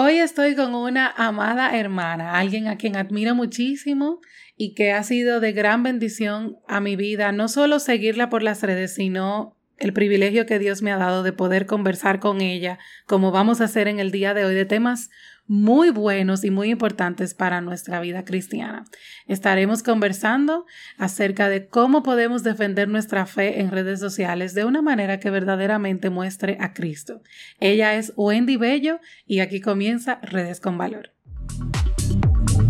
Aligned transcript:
Hoy 0.00 0.18
estoy 0.18 0.54
con 0.54 0.76
una 0.76 1.12
amada 1.16 1.76
hermana, 1.76 2.38
alguien 2.38 2.68
a 2.68 2.76
quien 2.76 2.94
admiro 2.94 3.34
muchísimo 3.34 4.20
y 4.56 4.74
que 4.74 4.92
ha 4.92 5.02
sido 5.02 5.40
de 5.40 5.50
gran 5.50 5.82
bendición 5.82 6.56
a 6.68 6.78
mi 6.78 6.94
vida, 6.94 7.32
no 7.32 7.48
solo 7.48 7.80
seguirla 7.80 8.28
por 8.30 8.44
las 8.44 8.62
redes, 8.62 8.94
sino 8.94 9.56
el 9.76 9.92
privilegio 9.92 10.46
que 10.46 10.60
Dios 10.60 10.82
me 10.82 10.92
ha 10.92 10.98
dado 10.98 11.24
de 11.24 11.32
poder 11.32 11.66
conversar 11.66 12.20
con 12.20 12.40
ella, 12.42 12.78
como 13.06 13.32
vamos 13.32 13.60
a 13.60 13.64
hacer 13.64 13.88
en 13.88 13.98
el 13.98 14.12
día 14.12 14.34
de 14.34 14.44
hoy, 14.44 14.54
de 14.54 14.66
temas 14.66 15.10
muy 15.48 15.90
buenos 15.90 16.44
y 16.44 16.50
muy 16.50 16.70
importantes 16.70 17.34
para 17.34 17.60
nuestra 17.60 18.00
vida 18.00 18.24
cristiana. 18.24 18.84
Estaremos 19.26 19.82
conversando 19.82 20.66
acerca 20.98 21.48
de 21.48 21.66
cómo 21.66 22.02
podemos 22.02 22.44
defender 22.44 22.88
nuestra 22.88 23.26
fe 23.26 23.60
en 23.60 23.70
redes 23.70 23.98
sociales 23.98 24.54
de 24.54 24.64
una 24.64 24.82
manera 24.82 25.18
que 25.18 25.30
verdaderamente 25.30 26.10
muestre 26.10 26.58
a 26.60 26.74
Cristo. 26.74 27.22
Ella 27.58 27.94
es 27.94 28.12
Wendy 28.16 28.56
Bello 28.56 29.00
y 29.26 29.40
aquí 29.40 29.60
comienza 29.60 30.20
Redes 30.22 30.60
con 30.60 30.78
Valor. 30.78 31.10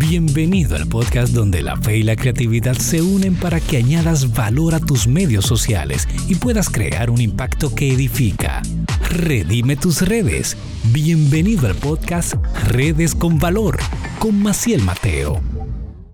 Bienvenido 0.09 0.75
al 0.75 0.87
podcast 0.87 1.35
donde 1.35 1.61
la 1.61 1.77
fe 1.77 1.97
y 1.97 2.01
la 2.01 2.15
creatividad 2.15 2.73
se 2.73 2.99
unen 2.99 3.35
para 3.35 3.59
que 3.59 3.77
añadas 3.77 4.33
valor 4.33 4.73
a 4.73 4.79
tus 4.79 5.07
medios 5.07 5.45
sociales 5.45 6.07
y 6.27 6.33
puedas 6.33 6.67
crear 6.71 7.11
un 7.11 7.21
impacto 7.21 7.75
que 7.75 7.93
edifica. 7.93 8.63
Redime 9.11 9.75
tus 9.75 10.01
redes. 10.01 10.57
Bienvenido 10.91 11.67
al 11.67 11.75
podcast 11.75 12.33
Redes 12.69 13.13
con 13.13 13.37
Valor 13.37 13.77
con 14.17 14.41
Maciel 14.41 14.81
Mateo. 14.81 15.43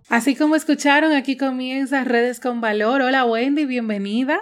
Así 0.09 0.35
como 0.35 0.57
escucharon, 0.57 1.13
aquí 1.13 1.37
comienza 1.37 2.03
Redes 2.03 2.41
con 2.41 2.59
Valor. 2.59 3.01
Hola 3.01 3.23
Wendy, 3.23 3.63
bienvenida. 3.63 4.41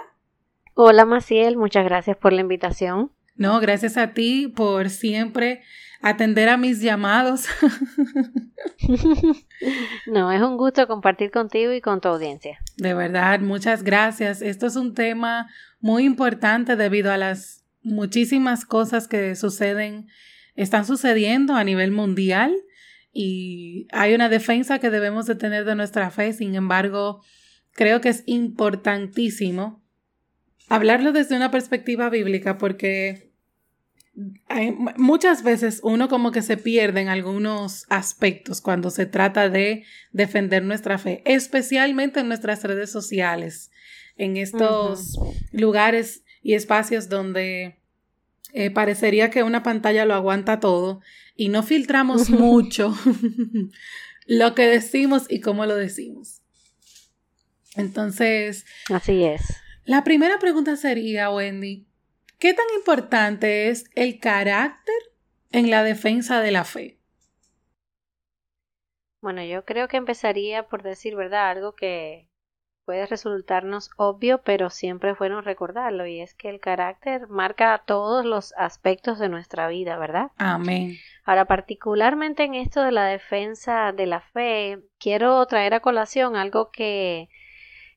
Hola 0.74 1.04
Maciel, 1.04 1.56
muchas 1.56 1.84
gracias 1.84 2.16
por 2.16 2.32
la 2.32 2.40
invitación. 2.40 3.12
No, 3.36 3.60
gracias 3.60 3.98
a 3.98 4.14
ti 4.14 4.48
por 4.48 4.90
siempre 4.90 5.62
atender 6.04 6.50
a 6.50 6.58
mis 6.58 6.82
llamados. 6.82 7.46
no, 10.06 10.30
es 10.30 10.42
un 10.42 10.58
gusto 10.58 10.86
compartir 10.86 11.30
contigo 11.30 11.72
y 11.72 11.80
con 11.80 12.02
tu 12.02 12.08
audiencia. 12.08 12.58
De 12.76 12.92
verdad, 12.92 13.40
muchas 13.40 13.82
gracias. 13.82 14.42
Esto 14.42 14.66
es 14.66 14.76
un 14.76 14.92
tema 14.92 15.48
muy 15.80 16.04
importante 16.04 16.76
debido 16.76 17.10
a 17.10 17.16
las 17.16 17.64
muchísimas 17.82 18.66
cosas 18.66 19.08
que 19.08 19.34
suceden, 19.34 20.06
están 20.56 20.84
sucediendo 20.84 21.54
a 21.54 21.64
nivel 21.64 21.90
mundial 21.90 22.54
y 23.10 23.86
hay 23.90 24.14
una 24.14 24.28
defensa 24.28 24.80
que 24.80 24.90
debemos 24.90 25.24
de 25.24 25.36
tener 25.36 25.64
de 25.64 25.74
nuestra 25.74 26.10
fe. 26.10 26.34
Sin 26.34 26.54
embargo, 26.54 27.22
creo 27.72 28.02
que 28.02 28.10
es 28.10 28.24
importantísimo 28.26 29.82
hablarlo 30.68 31.12
desde 31.12 31.34
una 31.34 31.50
perspectiva 31.50 32.10
bíblica 32.10 32.58
porque 32.58 33.33
muchas 34.96 35.42
veces 35.42 35.80
uno 35.82 36.08
como 36.08 36.30
que 36.30 36.42
se 36.42 36.56
pierde 36.56 37.00
en 37.00 37.08
algunos 37.08 37.84
aspectos 37.88 38.60
cuando 38.60 38.90
se 38.90 39.06
trata 39.06 39.48
de 39.48 39.84
defender 40.12 40.62
nuestra 40.62 40.98
fe, 40.98 41.22
especialmente 41.24 42.20
en 42.20 42.28
nuestras 42.28 42.62
redes 42.62 42.90
sociales, 42.90 43.70
en 44.16 44.36
estos 44.36 45.18
lugares 45.50 46.22
y 46.42 46.54
espacios 46.54 47.08
donde 47.08 47.80
eh, 48.52 48.70
parecería 48.70 49.30
que 49.30 49.42
una 49.42 49.64
pantalla 49.64 50.04
lo 50.04 50.14
aguanta 50.14 50.60
todo 50.60 51.00
y 51.34 51.48
no 51.48 51.64
filtramos 51.64 52.30
mucho 52.30 52.96
lo 54.26 54.54
que 54.54 54.66
decimos 54.66 55.26
y 55.28 55.40
cómo 55.40 55.66
lo 55.66 55.74
decimos. 55.74 56.42
Entonces, 57.74 58.64
así 58.90 59.24
es. 59.24 59.42
La 59.84 60.04
primera 60.04 60.38
pregunta 60.38 60.76
sería, 60.76 61.30
Wendy, 61.30 61.86
¿Qué 62.38 62.54
tan 62.54 62.66
importante 62.76 63.68
es 63.68 63.90
el 63.94 64.20
carácter 64.20 64.94
en 65.50 65.70
la 65.70 65.82
defensa 65.82 66.40
de 66.40 66.50
la 66.50 66.64
fe? 66.64 66.98
Bueno, 69.20 69.42
yo 69.42 69.64
creo 69.64 69.88
que 69.88 69.96
empezaría 69.96 70.68
por 70.68 70.82
decir, 70.82 71.16
¿verdad? 71.16 71.48
Algo 71.48 71.74
que 71.74 72.28
puede 72.84 73.06
resultarnos 73.06 73.90
obvio, 73.96 74.42
pero 74.42 74.70
siempre 74.70 75.12
es 75.12 75.18
bueno 75.18 75.40
recordarlo, 75.40 76.06
y 76.06 76.20
es 76.20 76.34
que 76.34 76.50
el 76.50 76.60
carácter 76.60 77.28
marca 77.28 77.82
todos 77.86 78.24
los 78.24 78.52
aspectos 78.56 79.18
de 79.18 79.28
nuestra 79.28 79.68
vida, 79.68 79.96
¿verdad? 79.96 80.30
Amén. 80.36 80.96
Ahora, 81.24 81.46
particularmente 81.46 82.44
en 82.44 82.54
esto 82.54 82.82
de 82.82 82.92
la 82.92 83.06
defensa 83.06 83.92
de 83.92 84.06
la 84.06 84.20
fe, 84.20 84.80
quiero 84.98 85.46
traer 85.46 85.72
a 85.72 85.80
colación 85.80 86.36
algo 86.36 86.70
que 86.70 87.30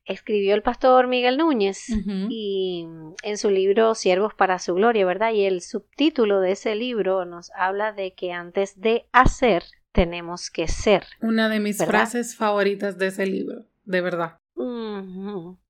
escribió 0.08 0.54
el 0.54 0.62
pastor 0.62 1.06
Miguel 1.06 1.36
Núñez 1.36 1.88
y 2.28 2.86
en 3.22 3.38
su 3.38 3.50
libro 3.50 3.94
Siervos 3.94 4.34
para 4.34 4.58
su 4.58 4.74
gloria, 4.74 5.06
¿verdad? 5.06 5.32
Y 5.32 5.44
el 5.44 5.60
subtítulo 5.60 6.40
de 6.40 6.52
ese 6.52 6.74
libro 6.74 7.24
nos 7.24 7.52
habla 7.52 7.92
de 7.92 8.14
que 8.14 8.32
antes 8.32 8.80
de 8.80 9.06
hacer 9.12 9.62
tenemos 9.92 10.50
que 10.50 10.66
ser. 10.66 11.04
Una 11.20 11.48
de 11.48 11.60
mis 11.60 11.84
frases 11.84 12.36
favoritas 12.36 12.98
de 12.98 13.08
ese 13.08 13.26
libro, 13.26 13.64
de 13.84 14.00
verdad. 14.00 14.38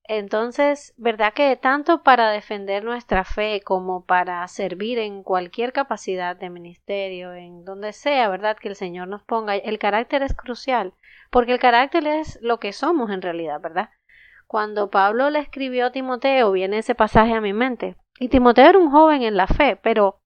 Entonces, 0.03 0.95
¿verdad 0.97 1.33
que 1.33 1.55
tanto 1.55 2.01
para 2.01 2.31
defender 2.31 2.83
nuestra 2.83 3.23
fe 3.23 3.61
como 3.63 4.05
para 4.05 4.47
servir 4.47 4.97
en 4.97 5.21
cualquier 5.21 5.71
capacidad 5.71 6.35
de 6.35 6.49
ministerio, 6.49 7.33
en 7.33 7.63
donde 7.63 7.93
sea, 7.93 8.27
¿verdad? 8.29 8.57
Que 8.57 8.69
el 8.69 8.75
Señor 8.75 9.07
nos 9.07 9.23
ponga, 9.23 9.55
el 9.55 9.77
carácter 9.77 10.23
es 10.23 10.33
crucial, 10.33 10.93
porque 11.29 11.51
el 11.51 11.59
carácter 11.59 12.07
es 12.07 12.39
lo 12.41 12.59
que 12.59 12.73
somos 12.73 13.11
en 13.11 13.21
realidad, 13.21 13.61
¿verdad? 13.61 13.89
Cuando 14.49 14.89
Pablo 14.89 15.29
le 15.29 15.37
escribió 15.37 15.85
a 15.85 15.91
Timoteo, 15.91 16.51
viene 16.51 16.79
ese 16.79 16.95
pasaje 16.95 17.35
a 17.35 17.39
mi 17.39 17.53
mente. 17.53 17.95
Y 18.19 18.29
Timoteo 18.29 18.67
era 18.67 18.79
un 18.79 18.89
joven 18.89 19.21
en 19.21 19.37
la 19.37 19.45
fe, 19.45 19.75
pero 19.75 20.21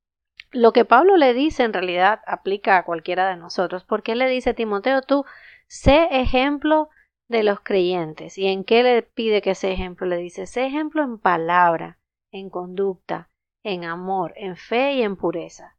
lo 0.54 0.72
que 0.72 0.86
Pablo 0.86 1.18
le 1.18 1.34
dice 1.34 1.64
en 1.64 1.74
realidad 1.74 2.22
aplica 2.26 2.78
a 2.78 2.86
cualquiera 2.86 3.28
de 3.28 3.36
nosotros, 3.36 3.84
porque 3.84 4.14
él 4.14 4.20
le 4.20 4.30
dice, 4.30 4.54
Timoteo, 4.54 5.02
tú 5.02 5.26
sé 5.68 6.08
ejemplo 6.10 6.88
de 7.28 7.44
los 7.44 7.60
creyentes. 7.60 8.38
¿Y 8.38 8.48
en 8.48 8.64
qué 8.64 8.82
le 8.82 9.02
pide 9.02 9.42
que 9.42 9.56
sea 9.56 9.72
ejemplo? 9.72 10.08
Le 10.08 10.16
dice, 10.16 10.48
sé 10.48 10.68
ejemplo 10.68 11.04
en 11.04 11.18
palabra, 11.18 12.00
en 12.32 12.50
conducta, 12.50 13.30
en 13.62 13.84
amor, 13.84 14.32
en 14.38 14.56
fe 14.56 14.94
y 14.94 15.02
en 15.02 15.18
pureza. 15.18 15.76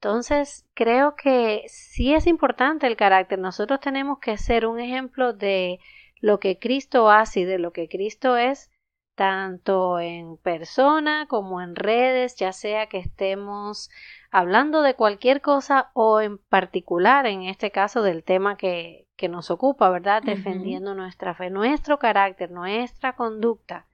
Entonces, 0.00 0.66
creo 0.72 1.14
que 1.14 1.64
sí 1.66 2.14
es 2.14 2.26
importante 2.26 2.86
el 2.86 2.96
carácter. 2.96 3.38
Nosotros 3.38 3.80
tenemos 3.80 4.18
que 4.18 4.38
ser 4.38 4.64
un 4.64 4.80
ejemplo 4.80 5.34
de 5.34 5.78
lo 6.22 6.38
que 6.40 6.58
Cristo 6.58 7.10
hace 7.10 7.40
y 7.40 7.44
de 7.44 7.58
lo 7.58 7.72
que 7.72 7.88
Cristo 7.88 8.38
es, 8.38 8.70
tanto 9.16 9.98
en 9.98 10.38
persona 10.38 11.26
como 11.28 11.60
en 11.60 11.74
redes, 11.76 12.36
ya 12.36 12.52
sea 12.52 12.86
que 12.86 12.98
estemos 12.98 13.90
hablando 14.30 14.82
de 14.82 14.94
cualquier 14.94 15.42
cosa 15.42 15.90
o 15.92 16.20
en 16.20 16.38
particular, 16.38 17.26
en 17.26 17.42
este 17.42 17.70
caso, 17.72 18.02
del 18.02 18.22
tema 18.22 18.56
que, 18.56 19.06
que 19.16 19.28
nos 19.28 19.50
ocupa, 19.50 19.90
¿verdad? 19.90 20.22
Defendiendo 20.22 20.94
nuestra 20.94 21.34
fe, 21.34 21.50
nuestro 21.50 21.98
carácter, 21.98 22.50
nuestra 22.52 23.14
conducta. 23.14 23.86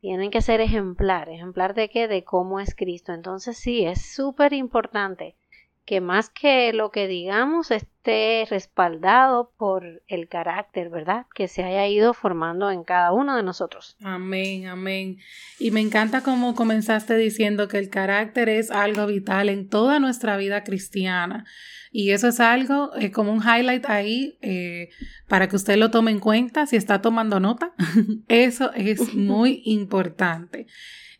Tienen 0.00 0.30
que 0.30 0.42
ser 0.42 0.60
ejemplar. 0.60 1.30
¿Ejemplar 1.30 1.74
de 1.74 1.88
qué? 1.88 2.06
De 2.06 2.22
cómo 2.22 2.60
es 2.60 2.74
Cristo. 2.74 3.12
Entonces 3.12 3.56
sí, 3.56 3.86
es 3.86 4.14
súper 4.14 4.52
importante 4.52 5.34
que 5.86 6.00
más 6.00 6.28
que 6.28 6.72
lo 6.72 6.90
que 6.90 7.06
digamos 7.06 7.70
esté 7.70 8.44
respaldado 8.50 9.52
por 9.56 10.02
el 10.08 10.28
carácter, 10.28 10.90
¿verdad? 10.90 11.26
Que 11.32 11.46
se 11.46 11.62
haya 11.62 11.86
ido 11.86 12.12
formando 12.12 12.72
en 12.72 12.82
cada 12.82 13.12
uno 13.12 13.36
de 13.36 13.44
nosotros. 13.44 13.96
Amén, 14.02 14.66
amén. 14.66 15.18
Y 15.60 15.70
me 15.70 15.80
encanta 15.80 16.22
cómo 16.22 16.56
comenzaste 16.56 17.16
diciendo 17.16 17.68
que 17.68 17.78
el 17.78 17.88
carácter 17.88 18.48
es 18.48 18.72
algo 18.72 19.06
vital 19.06 19.48
en 19.48 19.68
toda 19.68 20.00
nuestra 20.00 20.36
vida 20.36 20.64
cristiana. 20.64 21.46
Y 21.92 22.10
eso 22.10 22.28
es 22.28 22.40
algo 22.40 22.90
eh, 22.96 23.12
como 23.12 23.32
un 23.32 23.40
highlight 23.42 23.86
ahí 23.86 24.38
eh, 24.42 24.90
para 25.28 25.48
que 25.48 25.56
usted 25.56 25.76
lo 25.76 25.92
tome 25.92 26.10
en 26.10 26.18
cuenta 26.18 26.66
si 26.66 26.74
está 26.74 27.00
tomando 27.00 27.38
nota. 27.38 27.74
eso 28.28 28.72
es 28.74 29.00
muy 29.14 29.62
importante. 29.64 30.66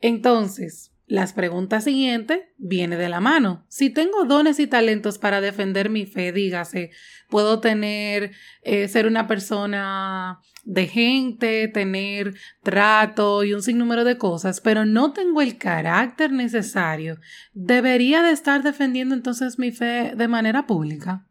Entonces, 0.00 0.93
las 1.06 1.33
preguntas 1.33 1.84
siguientes 1.84 2.41
viene 2.56 2.97
de 2.97 3.09
la 3.09 3.21
mano. 3.21 3.65
Si 3.69 3.91
tengo 3.91 4.25
dones 4.25 4.59
y 4.59 4.67
talentos 4.67 5.19
para 5.19 5.41
defender 5.41 5.89
mi 5.89 6.05
fe, 6.05 6.33
dígase, 6.33 6.91
puedo 7.29 7.61
tener, 7.61 8.32
eh, 8.62 8.88
ser 8.88 9.06
una 9.06 9.29
persona 9.29 10.41
de 10.64 10.88
gente, 10.88 11.69
tener 11.69 12.35
trato 12.62 13.44
y 13.44 13.55
un 13.55 13.62
sinnúmero 13.62 14.03
de 14.03 14.19
cosas, 14.19 14.61
pero 14.61 14.85
no 14.85 15.12
tengo 15.12 15.41
el 15.41 15.58
carácter 15.58 16.32
necesario. 16.32 17.19
¿Debería 17.53 18.23
de 18.23 18.32
estar 18.32 18.64
defendiendo 18.64 19.14
entonces 19.14 19.61
mi 19.61 19.70
fe 19.70 20.12
de 20.17 20.29
manera 20.29 20.67
pública? 20.67 21.25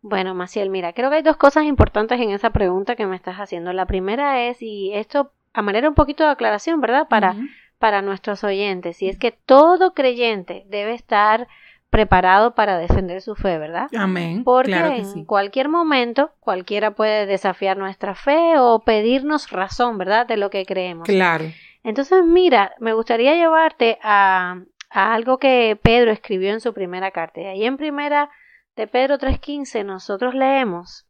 Bueno, 0.00 0.34
Maciel, 0.34 0.70
mira, 0.70 0.94
creo 0.94 1.10
que 1.10 1.16
hay 1.16 1.22
dos 1.22 1.36
cosas 1.36 1.64
importantes 1.64 2.18
en 2.18 2.30
esa 2.30 2.50
pregunta 2.50 2.96
que 2.96 3.06
me 3.06 3.14
estás 3.14 3.36
haciendo. 3.36 3.72
La 3.72 3.86
primera 3.86 4.48
es, 4.48 4.60
y 4.60 4.92
esto 4.94 5.32
a 5.52 5.62
manera 5.62 5.88
un 5.88 5.94
poquito 5.94 6.24
de 6.24 6.30
aclaración, 6.30 6.80
¿verdad? 6.80 7.08
Para, 7.08 7.36
para 7.78 8.02
nuestros 8.02 8.44
oyentes. 8.44 9.02
Y 9.02 9.08
es 9.08 9.18
que 9.18 9.32
todo 9.32 9.92
creyente 9.92 10.64
debe 10.68 10.94
estar 10.94 11.48
preparado 11.90 12.54
para 12.54 12.78
defender 12.78 13.20
su 13.20 13.34
fe, 13.34 13.58
¿verdad? 13.58 13.88
Amén. 13.94 14.44
Porque 14.44 14.72
en 14.72 15.24
cualquier 15.26 15.68
momento 15.68 16.30
cualquiera 16.40 16.92
puede 16.92 17.26
desafiar 17.26 17.76
nuestra 17.76 18.14
fe 18.14 18.58
o 18.58 18.78
pedirnos 18.78 19.50
razón, 19.50 19.98
¿verdad? 19.98 20.26
De 20.26 20.38
lo 20.38 20.48
que 20.48 20.64
creemos. 20.64 21.06
Claro. 21.06 21.44
Entonces, 21.84 22.24
mira, 22.24 22.72
me 22.80 22.94
gustaría 22.94 23.34
llevarte 23.34 23.98
a, 24.02 24.62
a 24.88 25.14
algo 25.14 25.36
que 25.36 25.78
Pedro 25.82 26.12
escribió 26.12 26.52
en 26.52 26.60
su 26.60 26.72
primera 26.72 27.10
carta. 27.10 27.42
Y 27.42 27.44
ahí 27.44 27.64
en 27.66 27.76
primera 27.76 28.30
de 28.74 28.86
Pedro 28.86 29.18
3.15 29.18 29.84
nosotros 29.84 30.34
leemos 30.34 31.06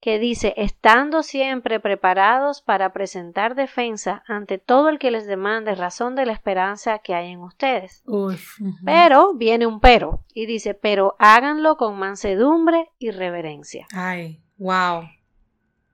que 0.00 0.18
dice, 0.18 0.54
estando 0.56 1.22
siempre 1.22 1.78
preparados 1.78 2.62
para 2.62 2.92
presentar 2.92 3.54
defensa 3.54 4.24
ante 4.26 4.56
todo 4.56 4.88
el 4.88 4.98
que 4.98 5.10
les 5.10 5.26
demande 5.26 5.74
razón 5.74 6.16
de 6.16 6.24
la 6.24 6.32
esperanza 6.32 7.00
que 7.00 7.14
hay 7.14 7.32
en 7.32 7.40
ustedes. 7.40 8.02
Pero 8.84 9.34
viene 9.34 9.66
un 9.66 9.78
pero 9.78 10.24
y 10.32 10.46
dice, 10.46 10.72
pero 10.72 11.16
háganlo 11.18 11.76
con 11.76 11.98
mansedumbre 11.98 12.90
y 12.98 13.10
reverencia. 13.10 13.86
Ay, 13.92 14.40
wow. 14.56 15.02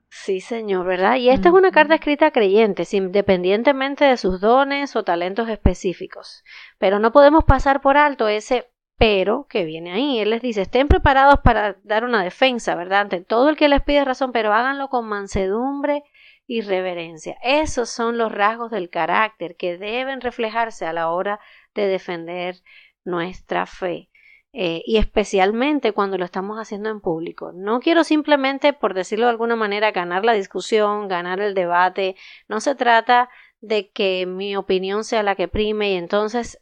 Sí, 0.09 0.41
señor, 0.41 0.87
¿verdad? 0.87 1.17
Y 1.17 1.29
esta 1.29 1.49
es 1.49 1.55
una 1.55 1.73
carta 1.73 1.95
escrita 1.95 2.27
a 2.27 2.31
creyentes, 2.31 2.95
independientemente 2.95 4.05
de 4.05 4.17
sus 4.17 4.41
dones 4.41 4.97
o 4.97 5.05
talentos 5.05 5.49
específicos. 5.49 6.43
Pero 6.79 6.99
no 7.01 7.13
podemos 7.13 7.45
pasar 7.45 7.81
por 7.81 7.97
alto 7.97 8.27
ese 8.29 8.71
pero 8.99 9.47
que 9.49 9.65
viene 9.65 9.93
ahí. 9.93 10.19
Él 10.19 10.31
les 10.31 10.43
dice, 10.43 10.63
estén 10.63 10.89
preparados 10.89 11.41
para 11.41 11.77
dar 11.85 12.05
una 12.05 12.23
defensa, 12.23 12.75
¿verdad? 12.75 13.03
Ante 13.03 13.21
todo 13.21 13.49
el 13.49 13.57
que 13.57 13.69
les 13.69 13.83
pide 13.83 14.05
razón, 14.05 14.33
pero 14.33 14.53
háganlo 14.53 14.89
con 14.89 15.07
mansedumbre 15.07 16.03
y 16.47 16.61
reverencia. 16.63 17.37
Esos 17.43 17.91
son 17.91 18.19
los 18.19 18.33
rasgos 18.33 18.71
del 18.71 18.89
carácter 18.89 19.57
que 19.57 19.79
deben 19.79 20.21
reflejarse 20.21 20.87
a 20.87 20.93
la 20.93 21.11
hora 21.11 21.41
de 21.75 21.87
defender 21.87 22.57
nuestra 23.05 23.67
fe. 23.67 24.11
Eh, 24.59 24.83
y 24.87 24.97
especialmente 24.97 25.93
cuando 25.93 26.17
lo 26.17 26.25
estamos 26.25 26.59
haciendo 26.59 26.89
en 26.89 27.01
público. 27.01 27.53
No 27.53 27.79
quiero 27.81 28.05
simplemente, 28.05 28.73
por 28.73 28.95
decirlo 28.95 29.27
de 29.27 29.33
alguna 29.33 29.55
manera, 29.55 29.91
ganar 29.93 30.25
la 30.25 30.33
discusión, 30.33 31.09
ganar 31.09 31.41
el 31.41 31.53
debate. 31.53 32.17
No 32.49 32.61
se 32.61 32.75
trata 32.75 33.29
de 33.61 33.91
que 33.91 34.25
mi 34.25 34.57
opinión 34.57 35.05
sea 35.05 35.23
la 35.23 35.35
que 35.35 35.49
prime 35.49 35.93
y 35.93 35.97
entonces 35.97 36.59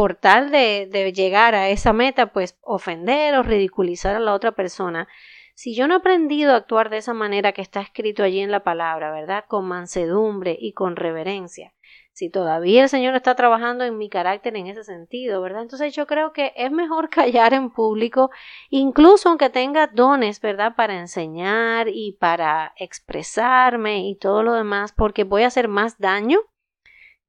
por 0.00 0.14
tal 0.14 0.50
de, 0.50 1.12
llegar 1.14 1.54
a 1.54 1.68
esa 1.68 1.92
meta, 1.92 2.32
pues 2.32 2.58
ofender 2.62 3.34
o 3.34 3.42
ridiculizar 3.42 4.16
a 4.16 4.18
la 4.18 4.32
otra 4.32 4.52
persona. 4.52 5.08
Si 5.54 5.74
yo 5.74 5.86
no 5.86 5.92
he 5.92 5.98
aprendido 5.98 6.52
a 6.52 6.56
actuar 6.56 6.88
de 6.88 6.96
esa 6.96 7.12
manera 7.12 7.52
que 7.52 7.60
está 7.60 7.82
escrito 7.82 8.22
allí 8.22 8.40
en 8.40 8.50
la 8.50 8.64
palabra, 8.64 9.12
¿verdad? 9.12 9.44
Con 9.46 9.66
mansedumbre 9.66 10.56
y 10.58 10.72
con 10.72 10.96
reverencia. 10.96 11.74
Si 12.14 12.30
todavía 12.30 12.84
el 12.84 12.88
Señor 12.88 13.14
está 13.14 13.34
trabajando 13.34 13.84
en 13.84 13.98
mi 13.98 14.08
carácter 14.08 14.56
en 14.56 14.68
ese 14.68 14.84
sentido, 14.84 15.42
¿verdad? 15.42 15.60
Entonces 15.60 15.94
yo 15.94 16.06
creo 16.06 16.32
que 16.32 16.54
es 16.56 16.70
mejor 16.70 17.10
callar 17.10 17.52
en 17.52 17.68
público, 17.68 18.30
incluso 18.70 19.28
aunque 19.28 19.50
tenga 19.50 19.86
dones, 19.86 20.40
¿verdad? 20.40 20.76
Para 20.76 20.98
enseñar 20.98 21.88
y 21.88 22.16
para 22.18 22.72
expresarme 22.76 24.08
y 24.08 24.16
todo 24.16 24.42
lo 24.42 24.54
demás, 24.54 24.94
porque 24.96 25.24
voy 25.24 25.42
a 25.42 25.48
hacer 25.48 25.68
más 25.68 25.98
daño 25.98 26.40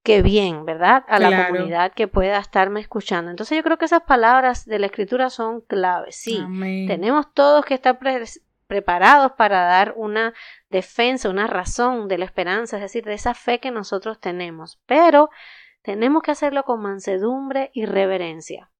que 0.03 0.21
bien, 0.24 0.65
¿verdad? 0.65 1.03
A 1.07 1.19
la 1.19 1.48
comunidad 1.48 1.94
que 1.94 2.07
pueda 2.07 2.39
estarme 2.39 2.80
escuchando. 2.80 3.30
Entonces 3.30 3.56
yo 3.56 3.63
creo 3.63 3.77
que 3.77 3.86
esas 3.86 4.01
palabras 4.01 4.65
de 4.65 4.80
la 4.80 4.88
escritura 4.88 5.30
son 5.30 5.62
claves. 5.62 6.15
Sí, 6.15 6.44
tenemos 6.88 7.31
todos 7.33 7.65
que 7.65 7.75
estar 7.75 8.00
preparados 8.68 9.33
para 9.33 9.65
dar 9.65 9.94
una 9.95 10.33
defensa, 10.69 11.30
una 11.30 11.45
razón 11.45 12.07
de 12.07 12.18
la 12.18 12.25
esperanza, 12.25 12.77
es 12.77 12.81
decir, 12.81 13.03
de 13.03 13.13
esa 13.13 13.33
fe 13.33 13.59
que 13.59 13.69
nosotros 13.69 14.19
tenemos, 14.19 14.80
pero 14.88 15.30
tenemos 15.83 16.24
que 16.24 16.31
hacerlo 16.31 16.63
con 16.63 16.81
mansedumbre 16.81 17.69
y 17.74 17.86
reverencia. 17.86 18.71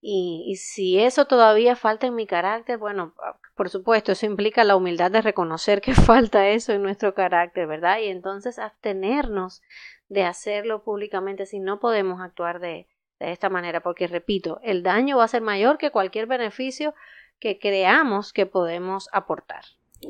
Y, 0.00 0.44
y, 0.46 0.56
si 0.56 1.00
eso 1.00 1.24
todavía 1.24 1.74
falta 1.74 2.06
en 2.06 2.14
mi 2.14 2.26
carácter, 2.26 2.78
bueno, 2.78 3.14
por 3.56 3.70
supuesto, 3.70 4.12
eso 4.12 4.26
implica 4.26 4.62
la 4.62 4.76
humildad 4.76 5.10
de 5.10 5.22
reconocer 5.22 5.80
que 5.80 5.94
falta 5.94 6.48
eso 6.48 6.72
en 6.72 6.82
nuestro 6.82 7.14
carácter, 7.14 7.66
¿verdad? 7.66 7.98
Y 7.98 8.08
entonces 8.08 8.58
abstenernos 8.58 9.62
de 10.08 10.24
hacerlo 10.24 10.82
públicamente 10.84 11.46
si 11.46 11.58
no 11.58 11.80
podemos 11.80 12.20
actuar 12.20 12.60
de, 12.60 12.86
de 13.18 13.32
esta 13.32 13.48
manera, 13.48 13.80
porque 13.80 14.06
repito, 14.06 14.60
el 14.62 14.82
daño 14.82 15.18
va 15.18 15.24
a 15.24 15.28
ser 15.28 15.42
mayor 15.42 15.78
que 15.78 15.90
cualquier 15.90 16.26
beneficio 16.26 16.94
que 17.38 17.58
creamos 17.58 18.32
que 18.32 18.46
podemos 18.46 19.08
aportar. 19.12 19.64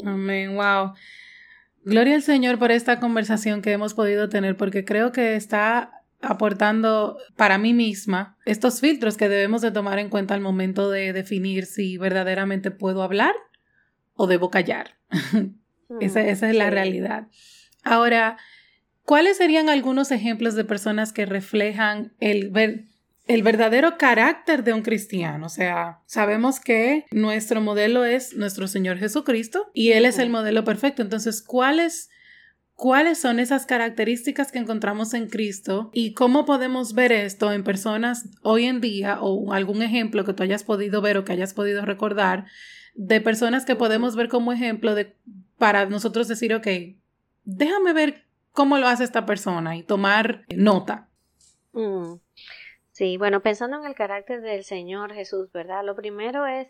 Amén, 0.04 0.56
wow. 0.56 0.93
Gloria 1.84 2.16
al 2.16 2.22
Señor 2.22 2.58
por 2.58 2.72
esta 2.72 2.98
conversación 2.98 3.62
que 3.62 3.72
hemos 3.72 3.94
podido 3.94 4.28
tener, 4.28 4.56
porque 4.56 4.84
creo 4.84 5.12
que 5.12 5.37
está 5.37 6.02
aportando 6.20 7.19
para 7.37 7.58
mí 7.58 7.75
misma 7.75 8.37
estos 8.44 8.81
filtros 8.81 9.16
que 9.16 9.28
debemos 9.28 9.62
de 9.62 9.70
tomar 9.70 9.99
en 9.99 10.08
cuenta 10.08 10.34
al 10.34 10.40
momento 10.40 10.90
de 10.90 11.12
definir 11.12 11.66
si 11.66 11.99
verdaderamente 11.99 12.70
puedo 12.70 13.02
hablar 13.02 13.34
o 14.14 14.26
debo 14.26 14.50
callar. 14.50 14.96
esa, 16.00 16.22
esa, 16.22 16.50
es 16.50 16.56
la 16.56 16.70
realidad. 16.70 17.28
Ahora, 17.84 18.38
¿Cuáles 19.06 19.37
serían 19.37 19.69
algunos 19.69 20.11
ejemplos 20.11 20.56
de 20.56 20.64
personas 20.64 21.12
que 21.12 21.26
reflejan 21.26 22.12
el, 22.19 22.50
el 23.29 23.43
verdadero 23.44 23.99
carácter 23.99 24.64
de 24.64 24.73
un 24.73 24.82
cristiano? 24.82 25.47
O 25.47 25.49
sea, 25.49 26.00
sabemos 26.06 26.58
que 26.58 27.05
nuestro 27.12 27.61
modelo 27.61 28.05
es 28.05 28.35
nuestro 28.37 28.67
Señor 28.67 28.99
Jesucristo 28.99 29.70
y 29.73 29.93
Él 29.93 30.06
es 30.06 30.19
el 30.19 30.29
modelo 30.29 30.64
perfecto. 30.64 31.03
Entonces, 31.03 31.41
¿cuáles, 31.41 32.11
¿cuáles 32.75 33.20
son 33.20 33.38
esas 33.38 33.64
características 33.64 34.50
que 34.50 34.58
encontramos 34.58 35.14
en 35.14 35.29
Cristo 35.29 35.88
y 35.94 36.12
cómo 36.12 36.44
podemos 36.44 36.93
ver 36.93 37.12
esto 37.12 37.52
en 37.52 37.62
personas 37.62 38.29
hoy 38.43 38.64
en 38.64 38.81
día 38.81 39.19
o 39.20 39.52
algún 39.52 39.82
ejemplo 39.82 40.25
que 40.25 40.32
tú 40.32 40.43
hayas 40.43 40.64
podido 40.64 41.00
ver 41.00 41.17
o 41.17 41.25
que 41.25 41.32
hayas 41.32 41.55
podido 41.55 41.85
recordar 41.85 42.47
de 42.97 43.20
personas 43.20 43.64
que 43.64 43.76
podemos 43.76 44.17
ver 44.17 44.29
como 44.29 44.52
ejemplo 44.52 44.97
de, 44.97 45.14
para 45.59 45.87
nosotros 45.87 46.26
decir, 46.26 46.52
ok, 46.52 46.67
déjame 47.44 47.93
ver 47.93 48.25
cómo 48.56 48.79
lo 48.79 48.88
hace 48.88 49.05
esta 49.05 49.26
persona 49.26 49.76
y 49.76 49.85
tomar 49.85 50.44
nota. 50.56 51.08
Mm. 51.73 52.14
Sí, 52.91 53.19
bueno, 53.19 53.43
pensando 53.43 53.76
en 53.76 53.85
el 53.85 53.94
carácter 53.94 54.41
del 54.41 54.64
Señor 54.64 55.12
Jesús, 55.12 55.53
¿verdad? 55.53 55.85
Lo 55.85 55.94
primero 55.94 56.47
es 56.47 56.69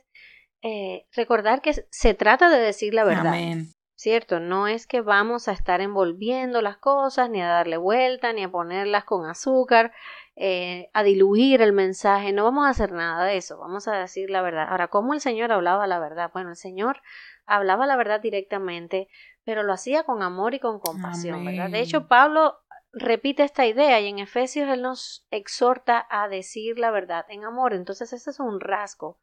eh, 0.62 1.06
recordar 1.12 1.62
que 1.62 1.86
se 1.88 2.14
trata 2.14 2.50
de 2.50 2.58
decir 2.58 2.92
la 2.92 3.04
verdad. 3.04 3.28
Amén. 3.28 3.68
¿Cierto? 3.94 4.40
No 4.40 4.66
es 4.66 4.86
que 4.86 5.00
vamos 5.00 5.48
a 5.48 5.52
estar 5.52 5.80
envolviendo 5.80 6.60
las 6.60 6.76
cosas, 6.76 7.30
ni 7.30 7.40
a 7.40 7.46
darle 7.46 7.78
vuelta, 7.78 8.32
ni 8.34 8.42
a 8.42 8.50
ponerlas 8.50 9.04
con 9.04 9.24
azúcar, 9.24 9.92
eh, 10.38 10.90
a 10.92 11.02
diluir 11.02 11.62
el 11.62 11.72
mensaje. 11.72 12.32
No 12.32 12.44
vamos 12.44 12.66
a 12.66 12.70
hacer 12.70 12.92
nada 12.92 13.24
de 13.24 13.38
eso. 13.38 13.58
Vamos 13.58 13.88
a 13.88 13.96
decir 13.96 14.28
la 14.28 14.42
verdad. 14.42 14.66
Ahora, 14.68 14.88
¿cómo 14.88 15.14
el 15.14 15.20
Señor 15.20 15.50
hablaba 15.50 15.86
la 15.86 15.98
verdad? 15.98 16.30
Bueno, 16.32 16.50
el 16.50 16.56
Señor 16.56 17.00
hablaba 17.46 17.86
la 17.86 17.96
verdad 17.96 18.20
directamente, 18.20 19.08
pero 19.44 19.62
lo 19.62 19.72
hacía 19.72 20.04
con 20.04 20.22
amor 20.22 20.52
y 20.52 20.60
con 20.60 20.78
compasión, 20.78 21.42
¿verdad? 21.44 21.70
De 21.70 21.80
hecho, 21.80 22.06
Pablo 22.06 22.58
repite 22.92 23.44
esta 23.44 23.66
idea 23.66 23.98
y 24.00 24.08
en 24.08 24.18
Efesios 24.18 24.68
él 24.68 24.82
nos 24.82 25.26
exhorta 25.30 26.06
a 26.10 26.28
decir 26.28 26.78
la 26.78 26.90
verdad 26.90 27.24
en 27.30 27.44
amor. 27.44 27.72
Entonces, 27.72 28.12
ese 28.12 28.30
es 28.30 28.38
un 28.38 28.60
rasgo, 28.60 29.18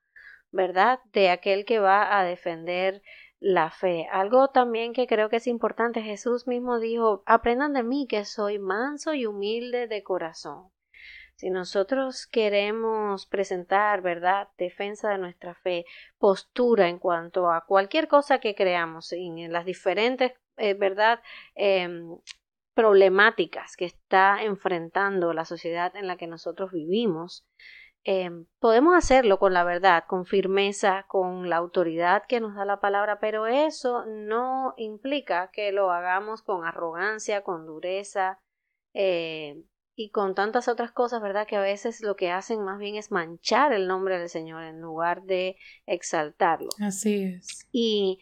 ¿verdad? 0.51 0.99
De 1.11 1.30
aquel 1.30 1.64
que 1.64 1.78
va 1.78 2.18
a 2.18 2.23
defender 2.23 3.04
la 3.40 3.69
fe. 3.69 4.07
Algo 4.11 4.47
también 4.47 4.94
que 4.94 5.06
creo 5.06 5.30
que 5.30 5.35
es 5.35 5.47
importante, 5.47 6.02
Jesús 6.02 6.47
mismo 6.47 6.80
dijo, 6.80 7.21
aprendan 7.28 7.73
de 7.73 7.83
mí 7.83 8.07
que 8.07 8.26
soy 8.26 8.57
manso 8.57 9.14
y 9.14 9.26
humilde 9.26 9.87
de 9.87 10.02
corazón. 10.02 10.71
Si 11.35 11.49
nosotros 11.49 12.28
queremos 12.28 13.25
presentar, 13.25 14.02
¿verdad?, 14.02 14.49
defensa 14.57 15.09
de 15.09 15.18
nuestra 15.18 15.56
fe, 15.56 15.85
postura 16.18 16.87
en 16.90 16.99
cuanto 16.99 17.52
a 17.52 17.66
cualquier 17.66 18.07
cosa 18.07 18.40
que 18.40 18.56
creamos, 18.56 19.11
en 19.13 19.52
las 19.52 19.66
diferentes, 19.66 20.33
eh, 20.57 20.73
¿verdad?, 20.75 21.21
em, 21.56 22.18
problemáticas 22.75 23.75
que 23.75 23.85
está 23.85 24.44
enfrentando 24.44 25.33
la 25.33 25.45
sociedad 25.45 25.95
en 25.95 26.07
la 26.07 26.18
que 26.18 26.28
nosotros 26.28 26.71
vivimos, 26.71 27.45
em, 28.04 28.45
podemos 28.59 28.95
hacerlo 28.95 29.40
con 29.40 29.54
la 29.54 29.63
verdad, 29.63 30.06
con 30.07 30.25
firmeza, 30.25 31.06
con 31.07 31.49
la 31.49 31.57
autoridad 31.57 32.23
que 32.28 32.40
nos 32.42 32.56
da 32.56 32.66
la 32.66 32.80
palabra, 32.80 33.19
pero 33.19 33.47
eso 33.47 34.06
no 34.06 34.73
implica 34.78 35.52
que 35.52 35.71
lo 35.71 35.92
hagamos 35.92 36.42
con 36.42 36.66
arrogancia, 36.66 37.44
con 37.44 37.66
dureza, 37.66 38.40
eh, 38.94 39.63
y 39.95 40.09
con 40.09 40.33
tantas 40.33 40.68
otras 40.68 40.92
cosas, 40.92 41.21
¿verdad? 41.21 41.47
Que 41.47 41.56
a 41.56 41.62
veces 41.62 42.02
lo 42.02 42.16
que 42.16 42.31
hacen 42.31 42.64
más 42.64 42.80
bien 42.80 42.95
es 42.95 43.12
manchar 43.12 43.73
el 43.73 43.88
nombre 43.88 44.18
del 44.18 44.30
Señor 44.30 44.64
en 44.64 44.81
lugar 44.81 45.23
de 45.23 45.57
exaltarlo. 45.85 46.69
Así 46.81 47.23
es. 47.23 47.68
Y, 47.71 48.19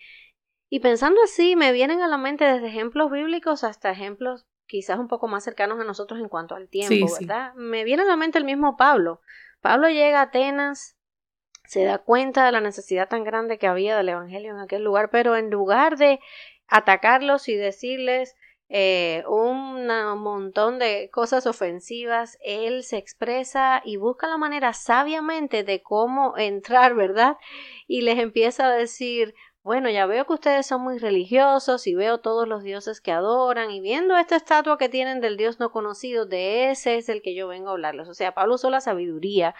y 0.69 0.79
pensando 0.81 1.21
así, 1.23 1.55
me 1.55 1.71
vienen 1.71 2.01
a 2.01 2.07
la 2.07 2.17
mente 2.17 2.43
desde 2.45 2.67
ejemplos 2.67 3.09
bíblicos 3.11 3.63
hasta 3.63 3.91
ejemplos 3.91 4.45
quizás 4.65 4.99
un 4.99 5.07
poco 5.07 5.27
más 5.27 5.43
cercanos 5.43 5.79
a 5.79 5.83
nosotros 5.83 6.19
en 6.19 6.29
cuanto 6.29 6.55
al 6.55 6.69
tiempo, 6.69 7.13
¿verdad? 7.19 7.53
Me 7.55 7.83
viene 7.83 8.03
a 8.03 8.05
la 8.05 8.15
mente 8.15 8.37
el 8.37 8.45
mismo 8.45 8.77
Pablo. 8.77 9.21
Pablo 9.59 9.89
llega 9.89 10.19
a 10.19 10.23
Atenas, 10.23 10.97
se 11.65 11.83
da 11.83 11.99
cuenta 11.99 12.45
de 12.45 12.53
la 12.53 12.61
necesidad 12.61 13.09
tan 13.09 13.23
grande 13.23 13.57
que 13.57 13.67
había 13.67 13.97
del 13.97 14.09
Evangelio 14.09 14.51
en 14.51 14.59
aquel 14.59 14.83
lugar, 14.83 15.09
pero 15.09 15.35
en 15.35 15.49
lugar 15.49 15.97
de 15.97 16.19
atacarlos 16.67 17.49
y 17.49 17.55
decirles, 17.55 18.35
eh, 18.73 19.25
un 19.27 19.85
montón 20.21 20.79
de 20.79 21.09
cosas 21.11 21.45
ofensivas, 21.45 22.37
él 22.41 22.83
se 22.83 22.97
expresa 22.97 23.81
y 23.83 23.97
busca 23.97 24.27
la 24.27 24.37
manera 24.37 24.71
sabiamente 24.71 25.65
de 25.65 25.81
cómo 25.81 26.37
entrar, 26.37 26.95
¿verdad? 26.95 27.35
Y 27.85 28.01
les 28.01 28.17
empieza 28.17 28.67
a 28.67 28.71
decir, 28.71 29.35
bueno, 29.63 29.89
ya 29.89 30.05
veo 30.05 30.25
que 30.25 30.33
ustedes 30.33 30.65
son 30.65 30.83
muy 30.83 30.99
religiosos 30.99 31.85
y 31.85 31.95
veo 31.95 32.19
todos 32.19 32.47
los 32.47 32.63
dioses 32.63 33.01
que 33.01 33.11
adoran 33.11 33.71
y 33.71 33.81
viendo 33.81 34.17
esta 34.17 34.37
estatua 34.37 34.77
que 34.77 34.87
tienen 34.87 35.19
del 35.19 35.35
dios 35.35 35.59
no 35.59 35.71
conocido, 35.71 36.25
de 36.25 36.71
ese 36.71 36.95
es 36.95 37.09
el 37.09 37.21
que 37.21 37.35
yo 37.35 37.49
vengo 37.49 37.69
a 37.69 37.71
hablarles. 37.73 38.07
O 38.07 38.13
sea, 38.13 38.33
Pablo 38.33 38.55
usó 38.55 38.69
la 38.69 38.79
sabiduría 38.79 39.53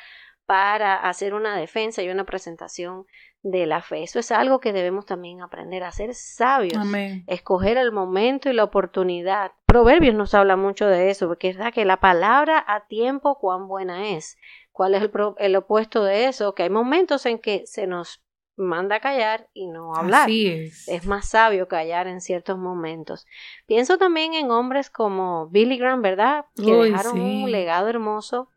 para 0.51 0.97
hacer 0.97 1.33
una 1.33 1.55
defensa 1.55 2.03
y 2.03 2.09
una 2.09 2.25
presentación 2.25 3.05
de 3.41 3.65
la 3.65 3.81
fe. 3.81 4.03
Eso 4.03 4.19
es 4.19 4.33
algo 4.33 4.59
que 4.59 4.73
debemos 4.73 5.05
también 5.05 5.39
aprender 5.39 5.81
a 5.81 5.93
ser 5.93 6.13
sabios, 6.13 6.85
escoger 7.25 7.77
el 7.77 7.93
momento 7.93 8.49
y 8.49 8.53
la 8.53 8.65
oportunidad. 8.65 9.53
Proverbios 9.65 10.13
nos 10.13 10.33
habla 10.33 10.57
mucho 10.57 10.87
de 10.87 11.09
eso, 11.09 11.29
porque 11.29 11.47
es 11.47 11.55
verdad 11.55 11.73
que 11.73 11.85
la 11.85 12.01
palabra 12.01 12.65
a 12.67 12.85
tiempo 12.87 13.39
cuán 13.39 13.69
buena 13.69 14.09
es. 14.09 14.37
¿Cuál 14.73 14.93
es 14.95 15.03
el, 15.03 15.11
el 15.37 15.55
opuesto 15.55 16.03
de 16.03 16.25
eso? 16.25 16.53
Que 16.53 16.63
hay 16.63 16.69
momentos 16.69 17.25
en 17.25 17.39
que 17.39 17.63
se 17.65 17.87
nos 17.87 18.21
manda 18.57 18.97
a 18.97 18.99
callar 18.99 19.47
y 19.53 19.67
no 19.67 19.95
hablar. 19.95 20.29
es. 20.29 20.85
es. 20.89 21.05
más 21.05 21.29
sabio 21.29 21.69
callar 21.69 22.07
en 22.07 22.19
ciertos 22.19 22.57
momentos. 22.57 23.25
Pienso 23.67 23.97
también 23.97 24.33
en 24.33 24.51
hombres 24.51 24.89
como 24.89 25.47
Billy 25.47 25.77
Graham, 25.77 26.01
¿verdad? 26.01 26.43
Que 26.57 26.73
dejaron 26.73 27.21
un 27.21 27.49
legado 27.49 27.87
hermoso 27.87 28.49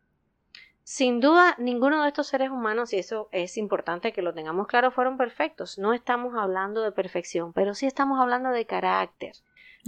sin 0.87 1.19
duda, 1.19 1.55
ninguno 1.57 2.03
de 2.03 2.09
estos 2.09 2.27
seres 2.27 2.51
humanos, 2.51 2.93
y 2.93 2.99
eso 2.99 3.27
es 3.31 3.57
importante 3.57 4.13
que 4.13 4.21
lo 4.21 4.35
tengamos 4.35 4.67
claro, 4.67 4.91
fueron 4.91 5.17
perfectos. 5.17 5.79
No 5.79 5.93
estamos 5.93 6.35
hablando 6.35 6.83
de 6.83 6.91
perfección, 6.91 7.53
pero 7.53 7.73
sí 7.73 7.87
estamos 7.87 8.19
hablando 8.19 8.51
de 8.51 8.67
carácter. 8.67 9.33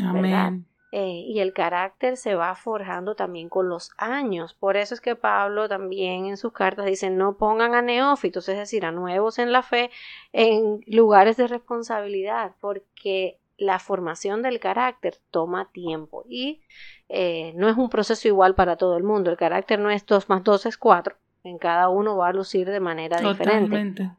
Amén. 0.04 0.66
Eh, 0.92 1.24
y 1.28 1.40
el 1.40 1.54
carácter 1.54 2.18
se 2.18 2.34
va 2.34 2.56
forjando 2.56 3.14
también 3.14 3.48
con 3.48 3.70
los 3.70 3.92
años. 3.98 4.56
Por 4.56 4.76
eso 4.76 4.96
es 4.96 5.00
que 5.00 5.16
Pablo 5.16 5.70
también 5.70 6.26
en 6.26 6.36
sus 6.36 6.52
cartas 6.52 6.88
dice 6.88 7.12
no 7.12 7.38
pongan 7.38 7.76
a 7.76 7.84
neófitos, 7.84 8.50
es 8.50 8.58
decir, 8.58 8.84
a 8.84 8.92
nuevos 8.92 9.38
en 9.38 9.52
la 9.52 9.62
fe, 9.62 9.92
en 10.34 10.82
lugares 10.88 11.38
de 11.38 11.46
responsabilidad, 11.46 12.56
porque 12.60 13.38
la 13.58 13.80
formación 13.80 14.42
del 14.42 14.60
carácter 14.60 15.18
toma 15.32 15.72
tiempo 15.72 16.24
y 16.30 16.62
eh, 17.10 17.54
no 17.56 17.70
es 17.70 17.78
un 17.78 17.90
proceso 17.90 18.28
igual 18.28 18.56
para 18.56 18.78
todo 18.78 18.98
el 18.98 19.04
mundo. 19.04 19.32
El 19.32 19.38
carácter 19.38 19.80
no 19.80 19.90
es 19.90 20.06
2 20.06 20.30
más 20.30 20.44
2 20.44 20.68
es 20.68 20.78
4. 20.78 21.16
En 21.44 21.58
cada 21.58 21.90
uno 21.90 22.18
va 22.18 22.30
a 22.30 22.34
lucir 22.34 22.70
de 22.70 22.80
manera 22.80 23.20
diferente. 23.20 24.12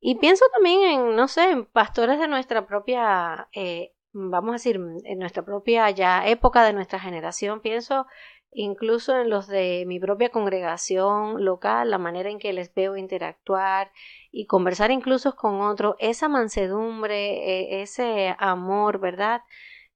Y 0.00 0.14
pienso 0.16 0.44
también 0.54 0.82
en, 0.82 1.16
no 1.16 1.28
sé, 1.28 1.50
en 1.50 1.66
pastores 1.66 2.18
de 2.18 2.26
nuestra 2.26 2.66
propia, 2.66 3.48
eh, 3.52 3.92
vamos 4.12 4.50
a 4.50 4.52
decir, 4.54 4.80
en 5.04 5.18
nuestra 5.18 5.44
propia 5.44 5.90
ya 5.90 6.26
época 6.26 6.64
de 6.64 6.72
nuestra 6.72 6.98
generación. 6.98 7.60
Pienso 7.60 8.06
incluso 8.52 9.20
en 9.20 9.28
los 9.30 9.46
de 9.46 9.84
mi 9.86 10.00
propia 10.00 10.30
congregación 10.30 11.44
local, 11.44 11.90
la 11.90 11.98
manera 11.98 12.30
en 12.30 12.38
que 12.38 12.52
les 12.52 12.74
veo 12.74 12.96
interactuar 12.96 13.92
y 14.32 14.46
conversar 14.46 14.90
incluso 14.90 15.34
con 15.36 15.60
otros, 15.60 15.96
esa 15.98 16.28
mansedumbre, 16.28 17.78
e, 17.78 17.82
ese 17.82 18.34
amor, 18.38 19.00
¿verdad? 19.00 19.42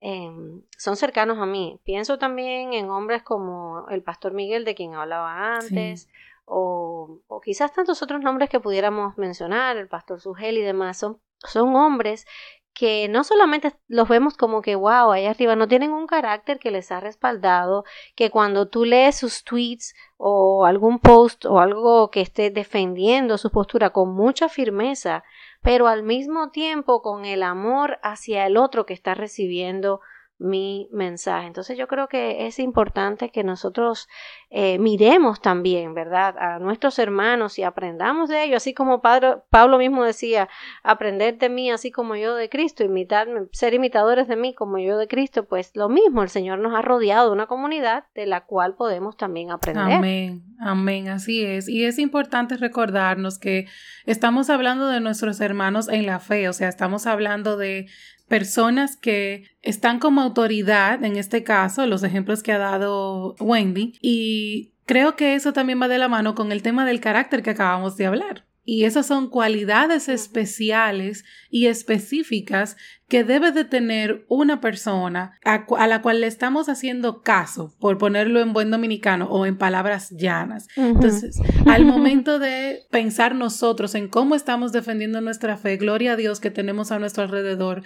Em, 0.00 0.62
son 0.76 0.96
cercanos 0.96 1.38
a 1.38 1.46
mí. 1.46 1.80
Pienso 1.84 2.18
también 2.18 2.72
en 2.74 2.90
hombres 2.90 3.22
como 3.22 3.86
el 3.88 4.02
pastor 4.02 4.34
Miguel, 4.34 4.64
de 4.64 4.74
quien 4.74 4.94
hablaba 4.94 5.56
antes, 5.56 6.08
o, 6.44 7.20
o, 7.26 7.40
quizás 7.40 7.72
tantos 7.72 8.02
otros 8.02 8.20
nombres 8.20 8.50
que 8.50 8.60
pudiéramos 8.60 9.16
mencionar, 9.16 9.76
el 9.78 9.88
pastor 9.88 10.20
Sugel 10.20 10.58
y 10.58 10.62
demás. 10.62 10.98
Son, 10.98 11.20
son 11.38 11.74
hombres 11.74 12.26
que 12.74 13.08
no 13.08 13.22
solamente 13.22 13.72
los 13.86 14.08
vemos 14.08 14.36
como 14.36 14.60
que 14.60 14.74
wow, 14.74 15.12
ahí 15.12 15.26
arriba, 15.26 15.54
no 15.54 15.68
tienen 15.68 15.92
un 15.92 16.08
carácter 16.08 16.58
que 16.58 16.72
les 16.72 16.90
ha 16.90 16.98
respaldado, 16.98 17.84
que 18.16 18.30
cuando 18.30 18.66
tú 18.68 18.84
lees 18.84 19.16
sus 19.16 19.44
tweets 19.44 19.94
o 20.16 20.66
algún 20.66 20.98
post 20.98 21.46
o 21.46 21.60
algo 21.60 22.10
que 22.10 22.20
esté 22.20 22.50
defendiendo 22.50 23.38
su 23.38 23.50
postura 23.50 23.90
con 23.90 24.12
mucha 24.12 24.48
firmeza, 24.48 25.22
pero 25.62 25.86
al 25.86 26.02
mismo 26.02 26.50
tiempo 26.50 27.00
con 27.00 27.24
el 27.24 27.44
amor 27.44 27.98
hacia 28.02 28.44
el 28.46 28.56
otro 28.56 28.86
que 28.86 28.92
está 28.92 29.14
recibiendo 29.14 30.00
mi 30.38 30.88
mensaje. 30.92 31.46
Entonces 31.46 31.78
yo 31.78 31.86
creo 31.86 32.08
que 32.08 32.46
es 32.46 32.58
importante 32.58 33.30
que 33.30 33.44
nosotros 33.44 34.08
eh, 34.50 34.78
miremos 34.78 35.40
también, 35.40 35.94
¿verdad?, 35.94 36.36
a 36.38 36.58
nuestros 36.58 36.98
hermanos 36.98 37.58
y 37.58 37.62
aprendamos 37.62 38.28
de 38.28 38.44
ellos, 38.44 38.56
así 38.56 38.74
como 38.74 39.00
Padre, 39.00 39.36
Pablo 39.50 39.78
mismo 39.78 40.04
decía, 40.04 40.48
aprender 40.82 41.38
de 41.38 41.48
mí 41.48 41.70
así 41.70 41.90
como 41.90 42.16
yo 42.16 42.34
de 42.34 42.48
Cristo, 42.48 42.84
imitarme, 42.84 43.46
ser 43.52 43.74
imitadores 43.74 44.26
de 44.26 44.36
mí 44.36 44.54
como 44.54 44.78
yo 44.78 44.98
de 44.98 45.06
Cristo, 45.06 45.44
pues 45.44 45.70
lo 45.74 45.88
mismo, 45.88 46.22
el 46.22 46.28
Señor 46.28 46.58
nos 46.58 46.74
ha 46.74 46.82
rodeado 46.82 47.28
de 47.28 47.32
una 47.32 47.46
comunidad 47.46 48.04
de 48.14 48.26
la 48.26 48.44
cual 48.44 48.74
podemos 48.74 49.16
también 49.16 49.50
aprender. 49.50 49.98
Amén, 49.98 50.42
amén, 50.60 51.08
así 51.08 51.44
es. 51.44 51.68
Y 51.68 51.84
es 51.84 51.98
importante 51.98 52.56
recordarnos 52.56 53.38
que 53.38 53.66
estamos 54.04 54.50
hablando 54.50 54.88
de 54.88 55.00
nuestros 55.00 55.40
hermanos 55.40 55.88
en 55.88 56.06
la 56.06 56.18
fe, 56.18 56.48
o 56.48 56.52
sea, 56.52 56.68
estamos 56.68 57.06
hablando 57.06 57.56
de 57.56 57.86
personas 58.28 58.96
que 58.96 59.44
están 59.62 59.98
como 59.98 60.20
autoridad, 60.20 61.04
en 61.04 61.16
este 61.16 61.44
caso, 61.44 61.86
los 61.86 62.02
ejemplos 62.02 62.42
que 62.42 62.52
ha 62.52 62.58
dado 62.58 63.34
Wendy, 63.38 63.98
y 64.00 64.72
creo 64.86 65.16
que 65.16 65.34
eso 65.34 65.52
también 65.52 65.80
va 65.80 65.88
de 65.88 65.98
la 65.98 66.08
mano 66.08 66.34
con 66.34 66.52
el 66.52 66.62
tema 66.62 66.86
del 66.86 67.00
carácter 67.00 67.42
que 67.42 67.50
acabamos 67.50 67.96
de 67.96 68.06
hablar. 68.06 68.44
Y 68.66 68.84
esas 68.84 69.06
son 69.06 69.28
cualidades 69.28 70.08
especiales 70.08 71.24
y 71.50 71.66
específicas 71.66 72.78
que 73.08 73.22
debe 73.22 73.52
de 73.52 73.66
tener 73.66 74.24
una 74.28 74.62
persona 74.62 75.38
a, 75.44 75.86
la 75.86 76.00
cual 76.00 76.22
le 76.22 76.26
estamos 76.26 76.70
haciendo 76.70 77.20
caso, 77.20 77.74
por 77.78 77.98
ponerlo 77.98 78.40
en 78.40 78.54
buen 78.54 78.70
dominicano 78.70 79.26
o 79.26 79.44
en 79.44 79.58
palabras 79.58 80.10
llanas. 80.16 80.66
Entonces, 80.76 81.38
al 81.66 81.84
momento 81.84 82.38
de 82.38 82.86
pensar 82.90 83.34
nosotros 83.34 83.94
en 83.94 84.08
cómo 84.08 84.34
estamos 84.34 84.72
defendiendo 84.72 85.20
nuestra 85.20 85.58
fe, 85.58 85.76
gloria 85.76 86.12
a 86.12 86.16
Dios 86.16 86.40
que 86.40 86.50
tenemos 86.50 86.90
a 86.90 86.98
nuestro 86.98 87.24
alrededor 87.24 87.82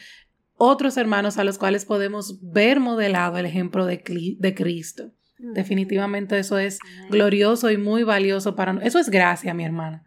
otros 0.58 0.96
hermanos 0.96 1.38
a 1.38 1.44
los 1.44 1.56
cuales 1.56 1.84
podemos 1.84 2.38
ver 2.42 2.80
modelado 2.80 3.38
el 3.38 3.46
ejemplo 3.46 3.86
de, 3.86 4.02
de 4.38 4.54
Cristo. 4.54 5.12
Definitivamente 5.38 6.36
eso 6.38 6.58
es 6.58 6.80
glorioso 7.10 7.70
y 7.70 7.76
muy 7.76 8.02
valioso 8.02 8.56
para 8.56 8.72
nosotros. 8.72 8.88
Eso 8.88 8.98
es 8.98 9.08
gracia, 9.08 9.54
mi 9.54 9.64
hermana. 9.64 10.04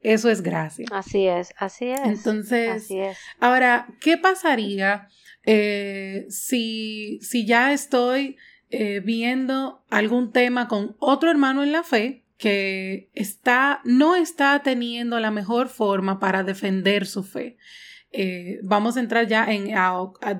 Eso 0.00 0.30
es 0.30 0.40
gracia. 0.40 0.86
Así 0.92 1.26
es, 1.26 1.52
así 1.58 1.88
es. 1.90 2.00
Entonces, 2.04 2.88
ahora, 3.40 3.88
¿qué 4.00 4.16
pasaría 4.16 5.08
eh, 5.44 6.26
si, 6.28 7.18
si 7.22 7.44
ya 7.44 7.72
estoy 7.72 8.36
eh, 8.70 9.00
viendo 9.00 9.84
algún 9.90 10.32
tema 10.32 10.68
con 10.68 10.96
otro 10.98 11.30
hermano 11.30 11.62
en 11.64 11.72
la 11.72 11.82
fe 11.82 12.24
que 12.36 13.10
está, 13.14 13.80
no 13.84 14.14
está 14.16 14.60
teniendo 14.62 15.18
la 15.20 15.30
mejor 15.32 15.68
forma 15.68 16.20
para 16.20 16.44
defender 16.44 17.06
su 17.06 17.24
fe? 17.24 17.56
Eh, 18.12 18.60
vamos 18.62 18.96
a 18.96 19.00
entrar 19.00 19.26
ya 19.26 19.46
en, 19.50 19.72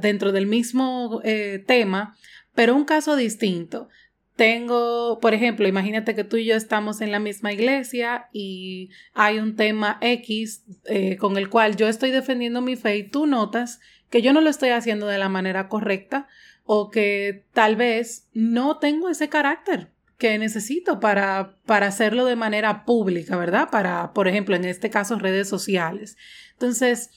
dentro 0.00 0.33
del 0.33 0.47
mismo 0.47 1.21
eh, 1.25 1.62
tema, 1.67 2.17
pero 2.55 2.75
un 2.75 2.85
caso 2.85 3.17
distinto. 3.17 3.88
Tengo, 4.37 5.21
por 5.21 5.35
ejemplo, 5.35 5.69
imagínate 5.69 6.14
que 6.14 6.25
tú 6.25 6.37
y 6.37 6.47
yo 6.47 6.57
estamos 6.57 7.00
en 7.00 7.12
la 7.12 7.19
misma 7.19 7.52
iglesia 7.52 8.29
y 8.33 8.91
hay 9.14 9.38
un 9.38 9.57
tema 9.57 9.99
X 10.00 10.64
eh, 10.87 11.17
con 11.17 11.37
el 11.37 11.50
cual 11.50 11.76
yo 11.76 11.87
estoy 11.87 12.11
defendiendo 12.11 12.61
mi 12.62 12.76
fe 12.76 12.97
y 12.97 13.09
tú 13.09 13.26
notas 13.26 13.81
que 14.11 14.23
yo 14.23 14.33
no 14.33 14.41
lo 14.41 14.50
estoy 14.50 14.71
haciendo 14.71 15.07
de 15.07 15.19
la 15.19 15.29
manera 15.29 15.69
correcta 15.69 16.29
o 16.64 16.91
que 16.91 17.45
tal 17.52 17.76
vez 17.76 18.29
no 18.33 18.79
tengo 18.79 19.09
ese 19.09 19.29
carácter 19.29 19.91
que 20.17 20.38
necesito 20.38 21.00
para, 21.00 21.57
para 21.67 21.88
hacerlo 21.88 22.25
de 22.25 22.37
manera 22.37 22.85
pública, 22.85 23.37
¿verdad? 23.37 23.71
Para, 23.71 24.12
por 24.12 24.29
ejemplo, 24.29 24.55
en 24.55 24.64
este 24.64 24.88
caso, 24.88 25.19
redes 25.19 25.49
sociales. 25.49 26.17
Entonces, 26.52 27.11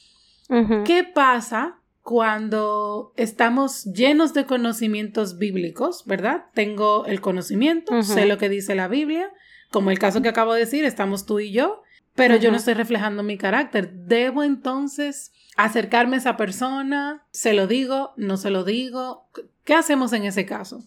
¿Qué 0.86 1.04
pasa 1.04 1.80
cuando 2.02 3.14
estamos 3.16 3.86
llenos 3.86 4.34
de 4.34 4.46
conocimientos 4.46 5.38
bíblicos, 5.38 6.06
verdad? 6.06 6.46
Tengo 6.54 7.06
el 7.06 7.22
conocimiento, 7.22 8.04
sé 8.04 8.26
lo 8.26 8.38
que 8.38 8.50
dice 8.50 8.76
la 8.76 8.88
Biblia, 8.88 9.32
como 9.72 9.92
el 9.92 10.00
caso 10.00 10.22
que 10.22 10.30
acabo 10.30 10.54
de 10.54 10.62
decir, 10.62 10.86
estamos 10.86 11.26
tú 11.26 11.40
y 11.40 11.52
yo, 11.52 11.82
pero 12.14 12.38
yo 12.38 12.52
no 12.52 12.58
estoy 12.58 12.76
reflejando 12.76 13.24
mi 13.24 13.38
carácter. 13.38 13.92
¿Debo 13.92 14.44
entonces 14.44 15.34
acercarme 15.58 16.16
a 16.16 16.20
esa 16.20 16.38
persona? 16.38 17.26
¿Se 17.32 17.54
lo 17.54 17.68
digo? 17.68 18.14
¿No 18.16 18.38
se 18.38 18.52
lo 18.52 18.64
digo? 18.64 19.28
¿Qué 19.64 19.74
hacemos 19.74 20.14
en 20.14 20.26
ese 20.26 20.46
caso? 20.46 20.84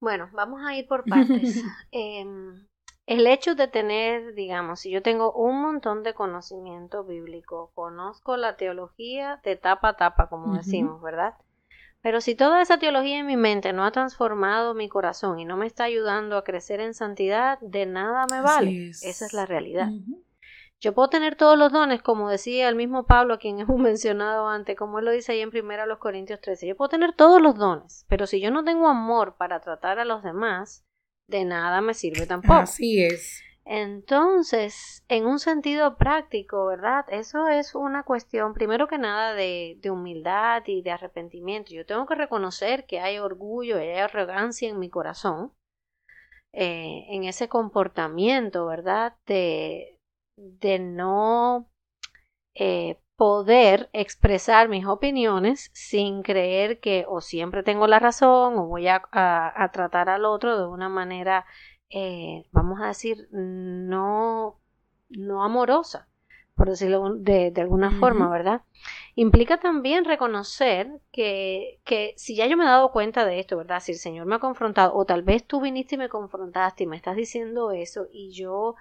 Bueno, 0.00 0.30
vamos 0.32 0.62
a 0.64 0.76
ir 0.76 0.86
por 0.86 1.04
partes. 1.04 1.62
Em, 1.90 2.66
el 3.06 3.26
hecho 3.28 3.54
de 3.54 3.68
tener, 3.68 4.34
digamos, 4.34 4.80
si 4.80 4.90
yo 4.90 5.00
tengo 5.00 5.32
un 5.32 5.62
montón 5.62 6.02
de 6.02 6.12
conocimiento 6.12 7.04
bíblico, 7.04 7.70
conozco 7.74 8.36
la 8.36 8.56
teología 8.56 9.40
de 9.44 9.56
tapa 9.56 9.90
a 9.90 9.96
tapa, 9.96 10.28
como 10.28 10.56
decimos, 10.56 11.00
¿verdad? 11.00 11.34
Pero 12.02 12.20
si 12.20 12.34
toda 12.34 12.62
esa 12.62 12.78
teología 12.78 13.18
en 13.18 13.26
mi 13.26 13.36
mente 13.36 13.72
no 13.72 13.84
ha 13.84 13.92
transformado 13.92 14.74
mi 14.74 14.88
corazón 14.88 15.38
y 15.38 15.44
no 15.44 15.56
me 15.56 15.66
está 15.66 15.84
ayudando 15.84 16.36
a 16.36 16.44
crecer 16.44 16.80
en 16.80 16.94
santidad, 16.94 17.58
de 17.60 17.86
nada 17.86 18.26
me 18.30 18.40
vale. 18.40 18.90
Esa 18.90 19.26
es 19.26 19.32
la 19.32 19.46
realidad. 19.46 19.88
Yo 20.80 20.92
puedo 20.92 21.08
tener 21.08 21.36
todos 21.36 21.56
los 21.56 21.72
dones, 21.72 22.02
como 22.02 22.28
decía 22.28 22.68
el 22.68 22.74
mismo 22.74 23.06
Pablo, 23.06 23.34
a 23.34 23.38
quien 23.38 23.60
hemos 23.60 23.78
mencionado 23.78 24.48
antes, 24.48 24.76
como 24.76 24.98
él 24.98 25.04
lo 25.04 25.10
dice 25.12 25.32
ahí 25.32 25.40
en 25.40 25.50
1 25.50 25.98
Corintios 25.98 26.40
13. 26.40 26.66
Yo 26.66 26.76
puedo 26.76 26.88
tener 26.88 27.12
todos 27.12 27.40
los 27.40 27.56
dones, 27.56 28.04
pero 28.08 28.26
si 28.26 28.40
yo 28.40 28.50
no 28.50 28.64
tengo 28.64 28.88
amor 28.88 29.36
para 29.36 29.60
tratar 29.60 29.98
a 29.98 30.04
los 30.04 30.22
demás, 30.22 30.84
de 31.28 31.44
nada 31.44 31.80
me 31.80 31.94
sirve 31.94 32.26
tampoco. 32.26 32.54
Así 32.54 33.02
es. 33.02 33.42
Entonces, 33.68 35.04
en 35.08 35.26
un 35.26 35.40
sentido 35.40 35.96
práctico, 35.96 36.66
¿verdad? 36.66 37.04
Eso 37.08 37.48
es 37.48 37.74
una 37.74 38.04
cuestión, 38.04 38.54
primero 38.54 38.86
que 38.86 38.96
nada, 38.96 39.34
de, 39.34 39.76
de, 39.80 39.90
humildad 39.90 40.62
y 40.66 40.82
de 40.82 40.92
arrepentimiento. 40.92 41.74
Yo 41.74 41.84
tengo 41.84 42.06
que 42.06 42.14
reconocer 42.14 42.86
que 42.86 43.00
hay 43.00 43.18
orgullo 43.18 43.78
y 43.78 43.88
hay 43.88 43.98
arrogancia 43.98 44.68
en 44.68 44.78
mi 44.78 44.88
corazón, 44.88 45.52
eh, 46.52 47.06
en 47.08 47.24
ese 47.24 47.48
comportamiento, 47.48 48.66
¿verdad? 48.66 49.16
De, 49.26 49.98
de 50.36 50.78
no 50.78 51.68
eh, 52.54 53.00
poder 53.16 53.88
expresar 53.92 54.68
mis 54.68 54.86
opiniones 54.86 55.70
sin 55.72 56.22
creer 56.22 56.80
que 56.80 57.04
o 57.08 57.20
siempre 57.20 57.62
tengo 57.62 57.86
la 57.86 57.98
razón 57.98 58.58
o 58.58 58.66
voy 58.66 58.88
a, 58.88 59.02
a 59.12 59.70
tratar 59.72 60.08
al 60.08 60.24
otro 60.24 60.58
de 60.58 60.66
una 60.66 60.88
manera 60.88 61.46
eh, 61.90 62.44
vamos 62.50 62.80
a 62.80 62.88
decir, 62.88 63.28
no, 63.30 64.60
no 65.08 65.44
amorosa, 65.44 66.08
por 66.54 66.68
decirlo 66.68 67.14
de, 67.16 67.52
alguna 67.56 67.90
forma, 67.92 68.28
¿verdad? 68.28 68.62
Implica 69.14 69.58
también 69.60 70.04
reconocer 70.04 70.90
que, 71.12 71.80
que 71.84 72.14
si 72.16 72.34
ya 72.34 72.46
yo 72.46 72.56
me 72.56 72.64
he 72.64 72.66
dado 72.66 72.90
cuenta 72.92 73.24
de 73.24 73.38
esto, 73.38 73.56
¿verdad? 73.56 73.80
Si 73.80 73.92
el 73.92 73.98
Señor 73.98 74.26
me 74.26 74.36
ha 74.36 74.40
confrontado, 74.40 74.94
o 74.94 75.04
tal 75.04 75.22
vez 75.22 75.46
tú 75.46 75.60
viniste 75.60 75.94
y 75.94 75.98
me 75.98 76.08
confrontaste 76.08 76.84
y 76.84 76.86
me 76.86 76.96
estás 76.96 77.16
diciendo 77.16 77.70
eso 77.70 78.06
y 78.10 78.32
yo 78.32 78.74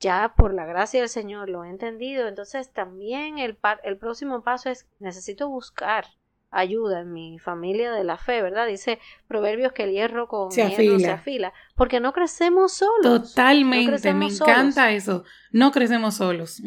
ya 0.00 0.34
por 0.36 0.52
la 0.54 0.66
gracia 0.66 1.00
del 1.00 1.08
Señor 1.08 1.48
lo 1.48 1.64
he 1.64 1.70
entendido, 1.70 2.28
entonces 2.28 2.72
también 2.72 3.38
el, 3.38 3.58
el 3.82 3.96
próximo 3.96 4.42
paso 4.42 4.70
es 4.70 4.86
necesito 4.98 5.48
buscar 5.48 6.06
ayuda 6.50 7.00
en 7.00 7.12
mi 7.12 7.38
familia 7.38 7.92
de 7.92 8.04
la 8.04 8.16
fe, 8.16 8.42
¿verdad? 8.42 8.66
Dice 8.66 8.98
Proverbios 9.28 9.72
que 9.72 9.84
el 9.84 9.92
hierro 9.92 10.28
con 10.28 10.50
se 10.50 10.62
afila. 10.62 10.98
se 10.98 11.10
afila, 11.10 11.52
porque 11.74 12.00
no 12.00 12.12
crecemos 12.12 12.72
solos. 12.72 13.34
Totalmente, 13.34 14.14
me 14.14 14.26
encanta 14.26 14.90
eso. 14.90 15.24
No 15.52 15.72
crecemos 15.72 16.16
solos. 16.16 16.62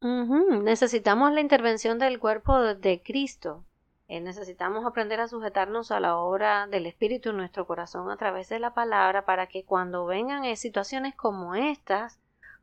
Necesitamos 0.00 1.32
la 1.32 1.40
intervención 1.40 1.98
del 1.98 2.18
cuerpo 2.18 2.60
de, 2.60 3.02
Cristo. 3.02 3.64
Eh, 4.08 4.20
necesitamos 4.20 4.86
aprender 4.86 5.18
a 5.18 5.26
sujetarnos 5.26 5.90
a 5.90 5.98
la 5.98 6.16
obra 6.16 6.68
del 6.68 6.86
Espíritu 6.86 7.30
en 7.30 7.38
nuestro 7.38 7.66
corazón 7.66 8.08
a 8.08 8.16
través 8.16 8.48
de 8.48 8.60
la 8.60 8.72
palabra 8.72 9.24
para 9.24 9.48
que 9.48 9.64
cuando 9.64 10.06
vengan 10.06 10.44
eh, 10.44 10.56
situaciones 10.56 11.16
como 11.16 11.56
estas 11.56 12.20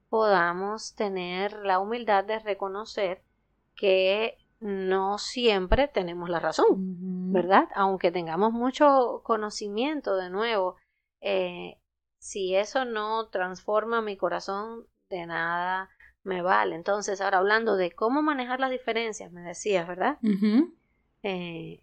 podamos 0.07 0.95
tener 0.95 1.53
la 1.65 1.79
humildad 1.79 2.23
de 2.23 2.39
reconocer 2.39 3.23
que 3.75 4.37
no 4.61 5.17
siempre 5.17 5.89
tenemos 5.89 6.29
la 6.29 6.39
razón, 6.39 7.33
¿verdad? 7.33 7.67
Aunque 7.75 8.11
tengamos 8.11 8.53
mucho 8.53 9.21
conocimiento 9.23 10.15
de 10.15 10.29
nuevo, 10.29 10.77
eh, 11.19 11.77
si 12.19 12.55
eso 12.55 12.85
no 12.85 13.27
transforma 13.27 14.01
mi 14.01 14.15
corazón, 14.15 14.87
de 15.09 15.25
nada 15.25 15.89
me 16.23 16.41
vale. 16.41 16.75
Entonces, 16.75 17.19
ahora 17.19 17.39
hablando 17.39 17.75
de 17.75 17.91
cómo 17.91 18.21
manejar 18.21 18.61
las 18.61 18.71
diferencias, 18.71 19.31
me 19.33 19.41
decías, 19.41 19.85
¿verdad? 19.85 20.17
Eh, 21.23 21.81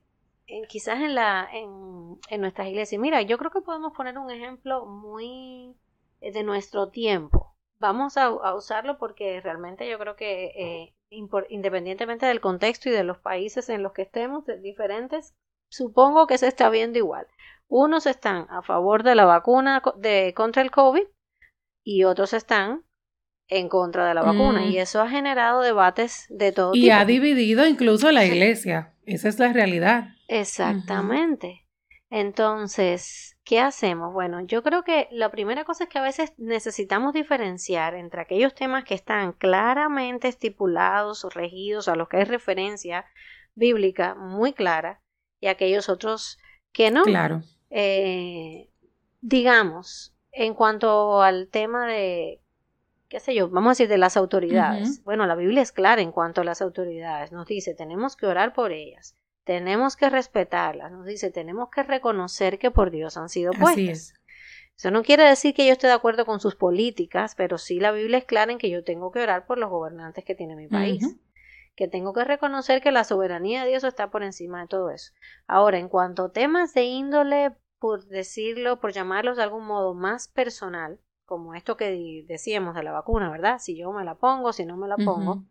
quizás 0.68 1.00
en, 1.00 1.14
la, 1.14 1.49
en, 1.52 2.18
en 2.28 2.40
nuestras 2.40 2.68
iglesias. 2.68 3.00
Mira, 3.00 3.23
yo 3.23 3.38
creo 3.38 3.50
que 3.50 3.61
podemos 3.61 3.92
poner 3.97 4.18
un 4.18 4.30
ejemplo 4.30 4.87
muy 4.87 5.76
eh, 6.20 6.32
de 6.32 6.42
nuestro 6.42 6.90
tiempo. 6.90 7.56
Vamos 7.78 8.16
a, 8.16 8.54
usarlo 8.54 8.99
porque 8.99 9.40
realmente 9.40 9.88
yo 9.88 9.99
creo 9.99 10.14
que 10.14 10.92
independientemente 11.09 12.26
del 12.26 12.40
contexto 12.40 12.90
y 12.90 12.92
de 12.92 13.04
los 13.04 13.18
países 13.18 13.70
en 13.70 13.82
los 13.82 13.92
que 13.92 14.02
estemos, 14.02 14.44
diferentes, 14.61 15.35
supongo 15.70 16.26
que 16.26 16.37
se 16.37 16.49
está 16.49 16.68
viendo 16.68 16.99
igual. 16.99 17.26
Unos 17.68 18.06
están 18.06 18.47
a 18.50 18.62
favor 18.62 19.02
de 19.02 19.14
la 19.14 19.25
vacuna 19.25 19.82
de, 19.97 20.35
contra 20.35 20.61
el 20.62 20.70
COVID 20.70 21.06
y 21.85 22.04
otros 22.04 22.32
están 22.32 22.85
en 23.50 23.69
contra 23.69 24.09
de 24.09 24.14
la 24.14 24.23
vacuna. 24.23 24.64
Y 24.64 24.76
mm. 24.76 24.80
eso 24.80 25.02
ha 25.02 25.11
generado 25.11 25.61
debates 25.61 26.26
de 26.30 26.52
todo 26.52 26.71
y 26.71 26.80
tipo. 26.80 26.87
Y 26.87 26.90
ha 26.90 27.04
dividido 27.04 27.66
incluso 27.66 28.11
la 28.11 28.25
iglesia. 28.25 28.95
Esa 29.04 29.28
es 29.28 29.38
la 29.38 29.52
realidad. 29.52 30.09
Exactamente. 30.28 31.66
Entonces, 32.11 33.37
¿qué 33.45 33.61
hacemos? 33.61 34.12
Bueno, 34.12 34.40
yo 34.40 34.62
creo 34.62 34.83
que 34.83 35.09
la 35.11 35.30
primera 35.30 35.64
cosa 35.64 35.85
es 35.85 35.90
que 35.90 35.99
a 35.99 36.02
veces 36.02 36.33
necesitamos 36.38 37.12
diferenciar 37.12 37.95
entre 37.95 38.21
aquellos 38.21 38.54
temas 38.54 38.85
que 38.85 38.95
están 38.95 39.33
claramente 39.33 40.28
estipulados 40.28 41.25
o 41.25 41.30
regidos 41.30 41.89
a 41.89 41.95
los 41.95 42.08
que 42.08 42.19
hay 42.19 42.25
referencia 42.25 43.04
bíblica 43.54 44.15
muy 44.15 44.52
clara 44.52 45.02
y 45.41 45.49
aquellos 45.49 45.89
otros 45.89 46.39
que 46.73 46.91
no. 46.91 47.04
Claro. 47.04 47.43
Eh, 47.71 48.71
digamos, 49.21 50.17
en 50.32 50.54
cuanto 50.54 51.23
al 51.23 51.49
tema 51.49 51.86
de, 51.86 52.41
qué 53.10 53.20
sé 53.20 53.34
yo, 53.34 53.50
vamos 53.50 53.68
a 53.68 53.73
decir 53.73 53.88
de 53.88 53.99
las 53.99 54.16
autoridades. 54.16 55.04
Bueno, 55.04 55.26
la 55.26 55.34
Biblia 55.34 55.60
es 55.60 55.73
clara 55.73 56.00
en 56.00 56.12
cuanto 56.12 56.40
a 56.40 56.44
las 56.44 56.62
autoridades. 56.62 57.32
Nos 57.32 57.46
dice, 57.46 57.75
tenemos 57.75 58.16
que 58.16 58.25
orar 58.25 58.54
por 58.54 58.73
ellas 58.73 59.16
tenemos 59.44 59.96
que 59.96 60.08
respetarlas, 60.08 60.92
nos 60.92 61.06
dice, 61.06 61.32
tenemos 61.32 61.70
que 61.70 61.82
reconocer 61.82 62.58
que 62.60 62.70
por 62.70 62.92
Dios 62.92 63.16
han 63.16 63.28
sido 63.28 63.52
puestas. 63.52 64.14
Eso 64.76 64.90
no 64.90 65.02
quiere 65.02 65.25
decir 65.25 65.54
que 65.54 65.66
yo 65.66 65.73
esté 65.73 65.88
de 65.88 65.92
acuerdo 65.92 66.25
con 66.25 66.38
sus 66.40 66.54
políticas, 66.54 67.34
pero 67.34 67.58
sí 67.58 67.80
la 67.80 67.90
Biblia 67.90 68.18
es 68.18 68.25
clara 68.26 68.52
en 68.52 68.58
que 68.58 68.70
yo 68.70 68.84
tengo 68.84 69.10
que 69.10 69.20
orar 69.20 69.46
por 69.46 69.58
los 69.58 69.68
gobernantes 69.68 70.25
que 70.25 70.34
tiene 70.34 70.56
mi 70.56 70.68
país. 70.68 71.04
Que 71.75 71.88
tengo 71.88 72.12
que 72.12 72.25
reconocer 72.25 72.80
que 72.80 72.92
la 72.92 73.04
soberanía 73.04 73.64
de 73.64 73.70
Dios 73.70 73.84
está 73.84 74.10
por 74.10 74.23
encima 74.23 74.60
de 74.60 74.68
todo 74.68 74.90
eso. 74.90 75.12
Ahora, 75.46 75.78
en 75.78 75.88
cuanto 75.88 76.26
a 76.26 76.32
temas 76.32 76.73
de 76.73 76.84
índole, 76.84 77.56
por 77.78 78.06
decirlo, 78.06 78.80
por 78.80 78.92
llamarlos 78.92 79.36
de 79.36 79.42
algún 79.42 79.66
modo 79.66 79.94
más 79.94 80.28
personal, 80.28 81.00
como 81.30 81.54
esto 81.54 81.76
que 81.76 82.25
decíamos 82.26 82.75
de 82.75 82.82
la 82.82 82.90
vacuna, 82.90 83.30
¿verdad? 83.30 83.60
Si 83.60 83.78
yo 83.78 83.93
me 83.93 84.04
la 84.04 84.16
pongo, 84.16 84.52
si 84.52 84.66
no 84.66 84.76
me 84.76 84.88
la 84.88 84.97
pongo, 84.97 85.45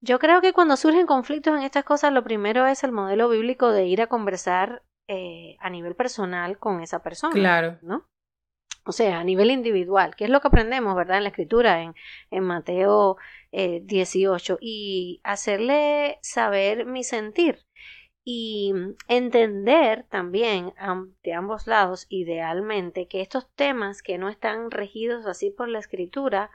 yo 0.00 0.18
creo 0.18 0.40
que 0.40 0.52
cuando 0.52 0.76
surgen 0.76 1.06
conflictos 1.06 1.56
en 1.56 1.62
estas 1.62 1.84
cosas, 1.84 2.12
lo 2.12 2.24
primero 2.24 2.66
es 2.66 2.82
el 2.82 2.90
modelo 2.90 3.28
bíblico 3.28 3.70
de 3.70 3.86
ir 3.86 4.02
a 4.02 4.08
conversar 4.08 4.82
eh, 5.06 5.56
a 5.60 5.70
nivel 5.70 5.94
personal 5.94 6.58
con 6.58 6.80
esa 6.80 7.04
persona. 7.04 7.32
Claro. 7.32 7.78
¿No? 7.82 8.04
O 8.84 8.90
sea, 8.90 9.20
a 9.20 9.24
nivel 9.24 9.52
individual, 9.52 10.16
que 10.16 10.24
es 10.24 10.30
lo 10.30 10.40
que 10.40 10.48
aprendemos, 10.48 10.96
¿verdad? 10.96 11.18
En 11.18 11.22
la 11.22 11.28
escritura, 11.28 11.82
en, 11.82 11.94
en 12.32 12.42
Mateo 12.42 13.16
eh, 13.52 13.82
18, 13.84 14.58
y 14.60 15.20
hacerle 15.22 16.18
saber 16.20 16.84
mi 16.84 17.04
sentir 17.04 17.64
y 18.32 18.72
entender 19.08 20.06
también 20.08 20.72
de 21.24 21.32
ambos 21.32 21.66
lados, 21.66 22.06
idealmente, 22.08 23.08
que 23.08 23.22
estos 23.22 23.50
temas 23.56 24.02
que 24.02 24.18
no 24.18 24.28
están 24.28 24.70
regidos 24.70 25.26
así 25.26 25.50
por 25.50 25.68
la 25.68 25.80
escritura, 25.80 26.48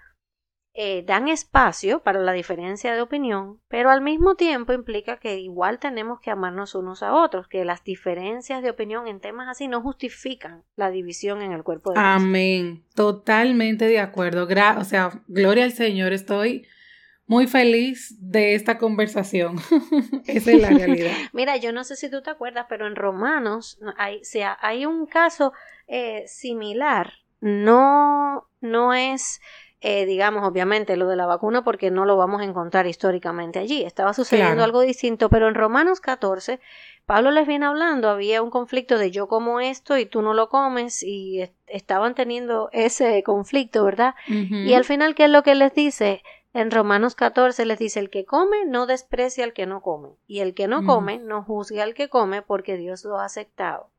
eh, 0.73 1.03
dan 1.05 1.27
espacio 1.27 2.01
para 2.01 2.19
la 2.19 2.31
diferencia 2.31 2.95
de 2.95 3.01
opinión, 3.01 3.59
pero 3.67 3.89
al 3.89 4.01
mismo 4.01 4.35
tiempo 4.35 4.71
implica 4.71 5.17
que 5.17 5.37
igual 5.37 5.79
tenemos 5.79 6.21
que 6.21 6.31
amarnos 6.31 6.75
unos 6.75 7.03
a 7.03 7.13
otros, 7.13 7.49
que 7.49 7.65
las 7.65 7.83
diferencias 7.83 8.63
de 8.63 8.69
opinión 8.69 9.09
en 9.09 9.19
temas 9.19 9.49
así 9.49 9.67
no 9.67 9.81
justifican 9.81 10.63
la 10.77 10.91
división 10.91 11.41
en 11.41 11.51
el 11.51 11.63
cuerpo 11.63 11.91
de 11.91 11.99
Dios. 11.99 12.05
Amén. 12.07 12.85
Totalmente 12.95 13.85
de 13.85 13.99
acuerdo. 13.99 14.47
o 14.79 14.83
sea, 14.85 15.11
gloria 15.27 15.65
al 15.65 15.73
Señor. 15.73 16.13
Estoy 16.13 16.65
muy 17.27 17.47
feliz 17.47 18.15
de 18.19 18.55
esta 18.55 18.77
conversación. 18.77 19.57
Esa 20.27 20.51
es 20.51 20.61
la 20.61 20.69
realidad. 20.69 21.11
Mira, 21.33 21.57
yo 21.57 21.71
no 21.71 21.83
sé 21.83 21.95
si 21.95 22.09
tú 22.09 22.21
te 22.21 22.29
acuerdas, 22.29 22.65
pero 22.69 22.87
en 22.87 22.95
Romanos 22.95 23.79
hay, 23.97 24.23
sea, 24.23 24.57
hay 24.61 24.85
un 24.85 25.05
caso 25.05 25.53
eh, 25.87 26.23
similar. 26.27 27.13
No, 27.41 28.47
no 28.61 28.93
es 28.93 29.39
eh, 29.87 30.07
digamos, 30.07 30.43
obviamente, 30.43 30.97
lo 30.97 31.07
de 31.07 31.15
la 31.15 31.27
vacuna, 31.27 31.63
porque 31.63 31.91
no 31.91 32.05
lo 32.05 32.17
vamos 32.17 32.41
a 32.41 32.45
encontrar 32.45 32.87
históricamente 32.87 33.59
allí. 33.59 33.83
Estaba 33.83 34.15
sucediendo 34.15 34.63
algo 34.63 34.81
distinto, 34.81 35.29
pero 35.29 35.47
en 35.47 35.53
Romanos 35.53 35.99
14, 35.99 36.59
Pablo 37.05 37.29
les 37.29 37.45
viene 37.45 37.67
hablando, 37.67 38.09
había 38.09 38.41
un 38.41 38.49
conflicto 38.49 38.97
de 38.97 39.11
yo 39.11 39.27
como 39.27 39.59
esto 39.59 39.95
y 39.99 40.07
tú 40.07 40.23
no 40.23 40.33
lo 40.33 40.49
comes, 40.49 41.03
y 41.03 41.51
estaban 41.67 42.15
teniendo 42.15 42.69
ese 42.71 43.21
conflicto, 43.21 43.83
¿verdad? 43.85 44.15
Y 44.27 44.73
al 44.73 44.85
final, 44.85 45.13
¿qué 45.13 45.25
es 45.25 45.29
lo 45.29 45.43
que 45.43 45.53
les 45.53 45.75
dice? 45.75 46.23
En 46.55 46.71
Romanos 46.71 47.15
14 47.15 47.65
les 47.65 47.77
dice, 47.77 47.99
el 47.99 48.09
que 48.09 48.23
come 48.23 48.63
no 48.65 48.85
desprecia 48.85 49.43
al 49.43 49.51
que 49.51 49.65
no 49.65 49.81
come, 49.81 50.11
y 50.25 50.39
el 50.39 50.53
que 50.53 50.69
no 50.69 50.85
come 50.85 51.19
no 51.19 51.43
juzgue 51.43 51.81
al 51.81 51.93
que 51.93 52.07
come 52.07 52.41
porque 52.43 52.77
Dios 52.77 53.03
lo 53.03 53.19
ha 53.19 53.25
aceptado. 53.25 53.89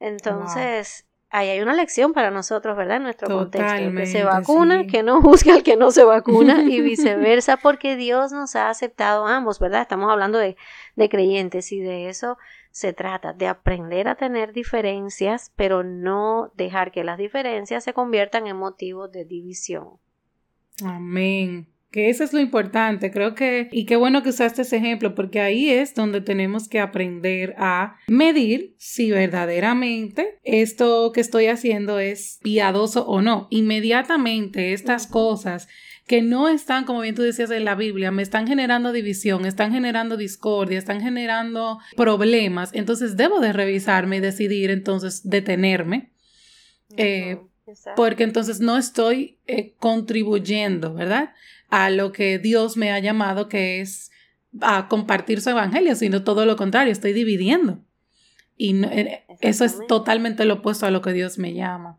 Entonces, 0.00 1.06
ahí 1.30 1.48
hay 1.48 1.60
una 1.60 1.74
lección 1.74 2.12
para 2.12 2.32
nosotros, 2.32 2.76
¿verdad? 2.76 2.96
En 2.96 3.04
nuestro 3.04 3.28
contexto. 3.28 3.94
Que 3.94 4.06
se 4.06 4.24
vacuna, 4.24 4.88
que 4.88 5.04
no 5.04 5.22
juzgue 5.22 5.52
al 5.52 5.62
que 5.62 5.76
no 5.76 5.92
se 5.92 6.02
vacuna 6.02 6.64
y 6.64 6.80
viceversa, 6.82 7.56
porque 7.56 7.94
Dios 7.94 8.32
nos 8.32 8.56
ha 8.56 8.68
aceptado 8.68 9.24
ambos, 9.24 9.60
¿verdad? 9.60 9.82
Estamos 9.82 10.10
hablando 10.10 10.38
de, 10.38 10.56
de 10.96 11.08
creyentes 11.08 11.70
y 11.70 11.78
de 11.78 12.08
eso 12.08 12.36
se 12.72 12.94
trata, 12.94 13.32
de 13.32 13.46
aprender 13.46 14.08
a 14.08 14.16
tener 14.16 14.52
diferencias, 14.52 15.52
pero 15.54 15.84
no 15.84 16.50
dejar 16.56 16.90
que 16.90 17.04
las 17.04 17.16
diferencias 17.16 17.84
se 17.84 17.94
conviertan 17.94 18.48
en 18.48 18.56
motivos 18.56 19.12
de 19.12 19.24
división. 19.24 20.00
Amén. 20.84 21.68
Que 21.96 22.10
eso 22.10 22.24
es 22.24 22.34
lo 22.34 22.40
importante, 22.40 23.10
creo 23.10 23.34
que, 23.34 23.70
y 23.72 23.86
qué 23.86 23.96
bueno 23.96 24.22
que 24.22 24.28
usaste 24.28 24.60
ese 24.60 24.76
ejemplo, 24.76 25.14
porque 25.14 25.40
ahí 25.40 25.70
es 25.70 25.94
donde 25.94 26.20
tenemos 26.20 26.68
que 26.68 26.78
aprender 26.78 27.54
a 27.56 27.96
medir 28.06 28.74
si 28.76 29.10
verdaderamente 29.10 30.38
esto 30.42 31.10
que 31.14 31.22
estoy 31.22 31.46
haciendo 31.46 31.98
es 31.98 32.38
piadoso 32.42 33.06
o 33.06 33.22
no. 33.22 33.46
Inmediatamente 33.48 34.74
estas 34.74 35.06
cosas 35.06 35.68
que 36.06 36.20
no 36.20 36.50
están, 36.50 36.84
como 36.84 37.00
bien 37.00 37.14
tú 37.14 37.22
decías 37.22 37.50
en 37.50 37.64
la 37.64 37.74
Biblia, 37.74 38.10
me 38.10 38.22
están 38.22 38.46
generando 38.46 38.92
división, 38.92 39.46
están 39.46 39.72
generando 39.72 40.18
discordia, 40.18 40.78
están 40.78 41.00
generando 41.00 41.78
problemas, 41.96 42.72
entonces 42.74 43.16
debo 43.16 43.40
de 43.40 43.54
revisarme 43.54 44.18
y 44.18 44.20
decidir 44.20 44.70
entonces 44.70 45.22
detenerme. 45.26 46.10
Eh, 46.98 47.38
porque 47.96 48.22
entonces 48.22 48.60
no 48.60 48.76
estoy 48.76 49.38
eh, 49.46 49.72
contribuyendo, 49.78 50.94
¿verdad? 50.94 51.30
A 51.68 51.90
lo 51.90 52.12
que 52.12 52.38
Dios 52.38 52.76
me 52.76 52.92
ha 52.92 52.98
llamado, 52.98 53.48
que 53.48 53.80
es 53.80 54.10
a 54.60 54.88
compartir 54.88 55.40
su 55.40 55.50
evangelio, 55.50 55.94
sino 55.94 56.24
todo 56.24 56.46
lo 56.46 56.56
contrario, 56.56 56.92
estoy 56.92 57.12
dividiendo. 57.12 57.84
Y 58.56 58.84
eh, 58.84 59.24
eso 59.40 59.64
es 59.64 59.78
totalmente 59.86 60.44
lo 60.44 60.54
opuesto 60.54 60.86
a 60.86 60.90
lo 60.90 61.02
que 61.02 61.12
Dios 61.12 61.38
me 61.38 61.54
llama. 61.54 61.98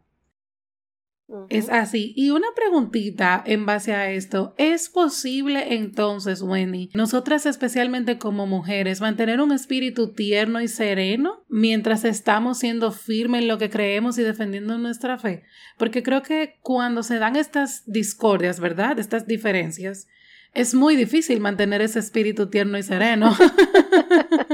Es 1.49 1.69
así. 1.69 2.13
Y 2.15 2.29
una 2.29 2.47
preguntita 2.55 3.43
en 3.45 3.65
base 3.65 3.93
a 3.93 4.11
esto. 4.11 4.55
¿Es 4.57 4.87
posible 4.89 5.73
entonces, 5.75 6.41
Wendy, 6.41 6.89
nosotras 6.93 7.45
especialmente 7.45 8.17
como 8.17 8.47
mujeres, 8.47 9.01
mantener 9.01 9.41
un 9.41 9.51
espíritu 9.51 10.13
tierno 10.13 10.61
y 10.61 10.69
sereno 10.69 11.43
mientras 11.49 12.05
estamos 12.05 12.59
siendo 12.59 12.91
firmes 12.91 13.41
en 13.41 13.49
lo 13.49 13.57
que 13.57 13.69
creemos 13.69 14.17
y 14.17 14.23
defendiendo 14.23 14.77
nuestra 14.77 15.17
fe? 15.17 15.43
Porque 15.77 16.01
creo 16.01 16.23
que 16.23 16.59
cuando 16.61 17.03
se 17.03 17.19
dan 17.19 17.35
estas 17.35 17.83
discordias, 17.85 18.61
¿verdad? 18.61 18.97
Estas 18.97 19.27
diferencias, 19.27 20.07
es 20.53 20.73
muy 20.73 20.95
difícil 20.95 21.41
mantener 21.41 21.81
ese 21.81 21.99
espíritu 21.99 22.49
tierno 22.49 22.77
y 22.77 22.83
sereno. 22.83 23.35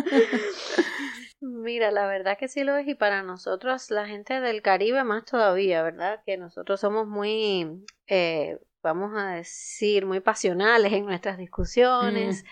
Mira, 1.45 1.91
la 1.91 2.07
verdad 2.07 2.37
que 2.37 2.47
sí 2.47 2.63
lo 2.63 2.77
es 2.77 2.87
y 2.87 2.95
para 2.95 3.21
nosotros, 3.21 3.91
la 3.91 4.07
gente 4.07 4.39
del 4.39 4.61
Caribe 4.61 5.03
más 5.03 5.25
todavía, 5.25 5.83
¿verdad? 5.83 6.21
Que 6.25 6.37
nosotros 6.37 6.79
somos 6.79 7.05
muy, 7.05 7.83
eh, 8.07 8.59
vamos 8.81 9.11
a 9.13 9.31
decir, 9.31 10.05
muy 10.05 10.21
pasionales 10.21 10.93
en 10.93 11.05
nuestras 11.05 11.37
discusiones. 11.37 12.43
Mm. 12.43 12.47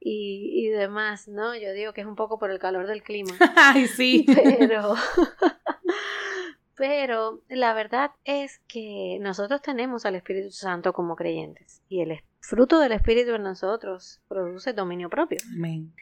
Y, 0.00 0.66
y, 0.66 0.68
demás, 0.70 1.28
¿no? 1.28 1.54
Yo 1.54 1.72
digo 1.72 1.92
que 1.92 2.00
es 2.00 2.08
un 2.08 2.16
poco 2.16 2.40
por 2.40 2.50
el 2.50 2.58
calor 2.58 2.88
del 2.88 3.04
clima. 3.04 3.30
Ay, 3.56 3.86
sí. 3.86 4.26
Pero, 4.58 4.96
pero 6.76 7.40
la 7.48 7.72
verdad 7.72 8.10
es 8.24 8.58
que 8.66 9.18
nosotros 9.20 9.62
tenemos 9.62 10.06
al 10.06 10.16
Espíritu 10.16 10.50
Santo 10.50 10.92
como 10.92 11.14
creyentes 11.14 11.82
y 11.88 12.00
el 12.00 12.20
fruto 12.40 12.80
del 12.80 12.90
Espíritu 12.90 13.36
en 13.36 13.44
nosotros 13.44 14.20
produce 14.26 14.72
dominio 14.72 15.08
propio. 15.08 15.38
Amén. 15.54 15.94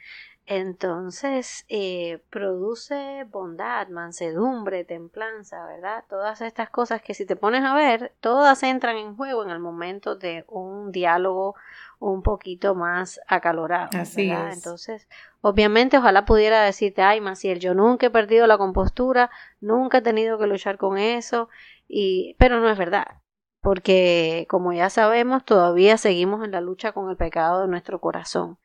Entonces, 0.45 1.63
eh, 1.69 2.21
produce 2.29 3.25
bondad, 3.31 3.87
mansedumbre, 3.87 4.83
templanza, 4.83 5.65
¿verdad? 5.65 6.03
Todas 6.09 6.41
estas 6.41 6.69
cosas 6.69 7.01
que 7.01 7.13
si 7.13 7.25
te 7.25 7.37
pones 7.37 7.63
a 7.63 7.73
ver, 7.73 8.13
todas 8.19 8.61
entran 8.63 8.97
en 8.97 9.15
juego 9.15 9.43
en 9.43 9.51
el 9.51 9.59
momento 9.59 10.15
de 10.15 10.43
un 10.49 10.91
diálogo 10.91 11.55
un 11.99 12.23
poquito 12.23 12.75
más 12.75 13.21
acalorado. 13.27 13.89
Así 13.93 14.29
es. 14.29 14.57
Entonces, 14.57 15.07
obviamente, 15.39 15.97
ojalá 15.97 16.25
pudiera 16.25 16.61
decirte, 16.61 17.01
ay, 17.01 17.21
Maciel, 17.21 17.59
yo 17.59 17.73
nunca 17.73 18.07
he 18.07 18.09
perdido 18.09 18.45
la 18.45 18.57
compostura, 18.57 19.31
nunca 19.61 19.99
he 19.99 20.01
tenido 20.01 20.37
que 20.37 20.47
luchar 20.47 20.77
con 20.77 20.97
eso, 20.97 21.47
y, 21.87 22.35
pero 22.37 22.59
no 22.59 22.69
es 22.69 22.77
verdad. 22.77 23.21
Porque, 23.61 24.45
como 24.49 24.73
ya 24.73 24.89
sabemos, 24.89 25.45
todavía 25.45 25.97
seguimos 25.97 26.43
en 26.43 26.51
la 26.51 26.59
lucha 26.59 26.91
con 26.91 27.09
el 27.09 27.15
pecado 27.15 27.61
de 27.61 27.69
nuestro 27.69 28.01
corazón. 28.01 28.57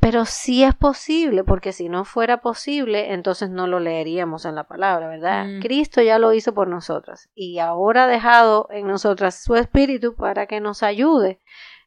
Pero 0.00 0.26
sí 0.26 0.62
es 0.64 0.74
posible, 0.74 1.44
porque 1.44 1.72
si 1.72 1.88
no 1.88 2.04
fuera 2.04 2.42
posible, 2.42 3.14
entonces 3.14 3.48
no 3.48 3.66
lo 3.66 3.80
leeríamos 3.80 4.44
en 4.44 4.54
la 4.54 4.64
palabra, 4.64 5.08
¿verdad? 5.08 5.46
Mm. 5.46 5.60
Cristo 5.60 6.02
ya 6.02 6.18
lo 6.18 6.32
hizo 6.34 6.52
por 6.52 6.68
nosotras 6.68 7.30
y 7.34 7.58
ahora 7.58 8.04
ha 8.04 8.06
dejado 8.06 8.68
en 8.70 8.86
nosotras 8.86 9.42
su 9.42 9.56
espíritu 9.56 10.14
para 10.14 10.46
que 10.46 10.60
nos 10.60 10.82
ayude 10.82 11.40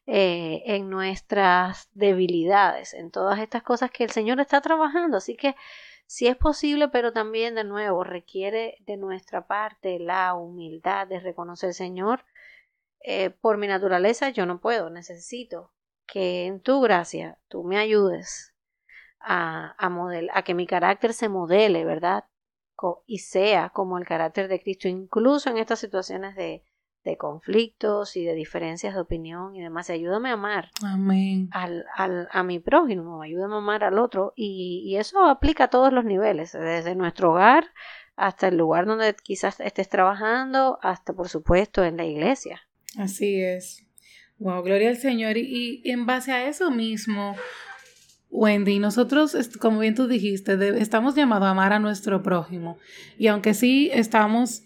eh, 0.06 0.62
en 0.64 0.88
nuestras 0.88 1.90
debilidades, 1.92 2.94
en 2.94 3.10
todas 3.10 3.38
estas 3.40 3.62
cosas 3.62 3.90
que 3.90 4.04
el 4.04 4.10
Señor 4.10 4.40
está 4.40 4.62
trabajando. 4.62 5.18
Así 5.18 5.36
que 5.36 5.54
sí 6.06 6.26
es 6.26 6.36
posible, 6.36 6.88
pero 6.88 7.12
también 7.12 7.54
de 7.54 7.64
nuevo 7.64 8.04
requiere 8.04 8.78
de 8.86 8.96
nuestra 8.96 9.46
parte 9.46 9.98
la 9.98 10.32
humildad 10.34 11.06
de 11.06 11.20
reconocer, 11.20 11.74
Señor, 11.74 12.24
eh, 13.00 13.30
por 13.30 13.58
mi 13.58 13.66
naturaleza 13.66 14.30
yo 14.30 14.46
no 14.46 14.60
puedo, 14.60 14.90
necesito 14.90 15.72
que 16.08 16.46
en 16.46 16.60
tu 16.60 16.80
gracia 16.80 17.38
tú 17.48 17.62
me 17.62 17.78
ayudes 17.78 18.54
a, 19.20 19.74
a, 19.78 20.08
a 20.32 20.42
que 20.42 20.54
mi 20.54 20.66
carácter 20.66 21.12
se 21.12 21.28
modele, 21.28 21.84
¿verdad? 21.84 22.24
y 23.06 23.18
sea 23.18 23.70
como 23.70 23.98
el 23.98 24.06
carácter 24.06 24.48
de 24.48 24.60
Cristo, 24.60 24.88
incluso 24.88 25.50
en 25.50 25.58
estas 25.58 25.80
situaciones 25.80 26.36
de, 26.36 26.62
de 27.04 27.16
conflictos 27.16 28.16
y 28.16 28.24
de 28.24 28.34
diferencias 28.34 28.94
de 28.94 29.00
opinión 29.00 29.56
y 29.56 29.62
demás. 29.62 29.90
Ayúdame 29.90 30.30
a 30.30 30.34
amar 30.34 30.70
Amén. 30.82 31.48
Al, 31.50 31.84
al, 31.96 32.28
a 32.30 32.42
mi 32.42 32.60
prójimo, 32.60 33.22
ayúdame 33.22 33.54
a 33.54 33.58
amar 33.58 33.84
al 33.84 33.98
otro. 33.98 34.32
Y, 34.36 34.82
y, 34.86 34.96
eso 34.96 35.24
aplica 35.24 35.64
a 35.64 35.70
todos 35.70 35.92
los 35.92 36.04
niveles, 36.04 36.52
desde 36.52 36.94
nuestro 36.94 37.32
hogar 37.32 37.64
hasta 38.16 38.48
el 38.48 38.56
lugar 38.56 38.86
donde 38.86 39.14
quizás 39.22 39.60
estés 39.60 39.88
trabajando, 39.88 40.78
hasta 40.82 41.12
por 41.12 41.28
supuesto 41.28 41.84
en 41.84 41.96
la 41.96 42.04
iglesia. 42.04 42.60
Así 42.96 43.40
es. 43.42 43.87
Wow, 44.38 44.62
gloria 44.62 44.90
al 44.90 44.96
Señor. 44.96 45.36
Y, 45.36 45.82
en 45.84 46.06
base 46.06 46.32
a 46.32 46.48
eso 46.48 46.70
mismo, 46.70 47.36
Wendy, 48.30 48.78
nosotros, 48.78 49.36
como 49.60 49.80
bien 49.80 49.94
tú 49.94 50.06
dijiste, 50.06 50.56
estamos 50.80 51.14
llamados 51.14 51.46
a 51.46 51.50
amar 51.50 51.72
a 51.72 51.78
nuestro 51.78 52.22
prójimo. 52.22 52.78
Y 53.18 53.26
aunque 53.26 53.54
sí 53.54 53.90
estamos 53.92 54.62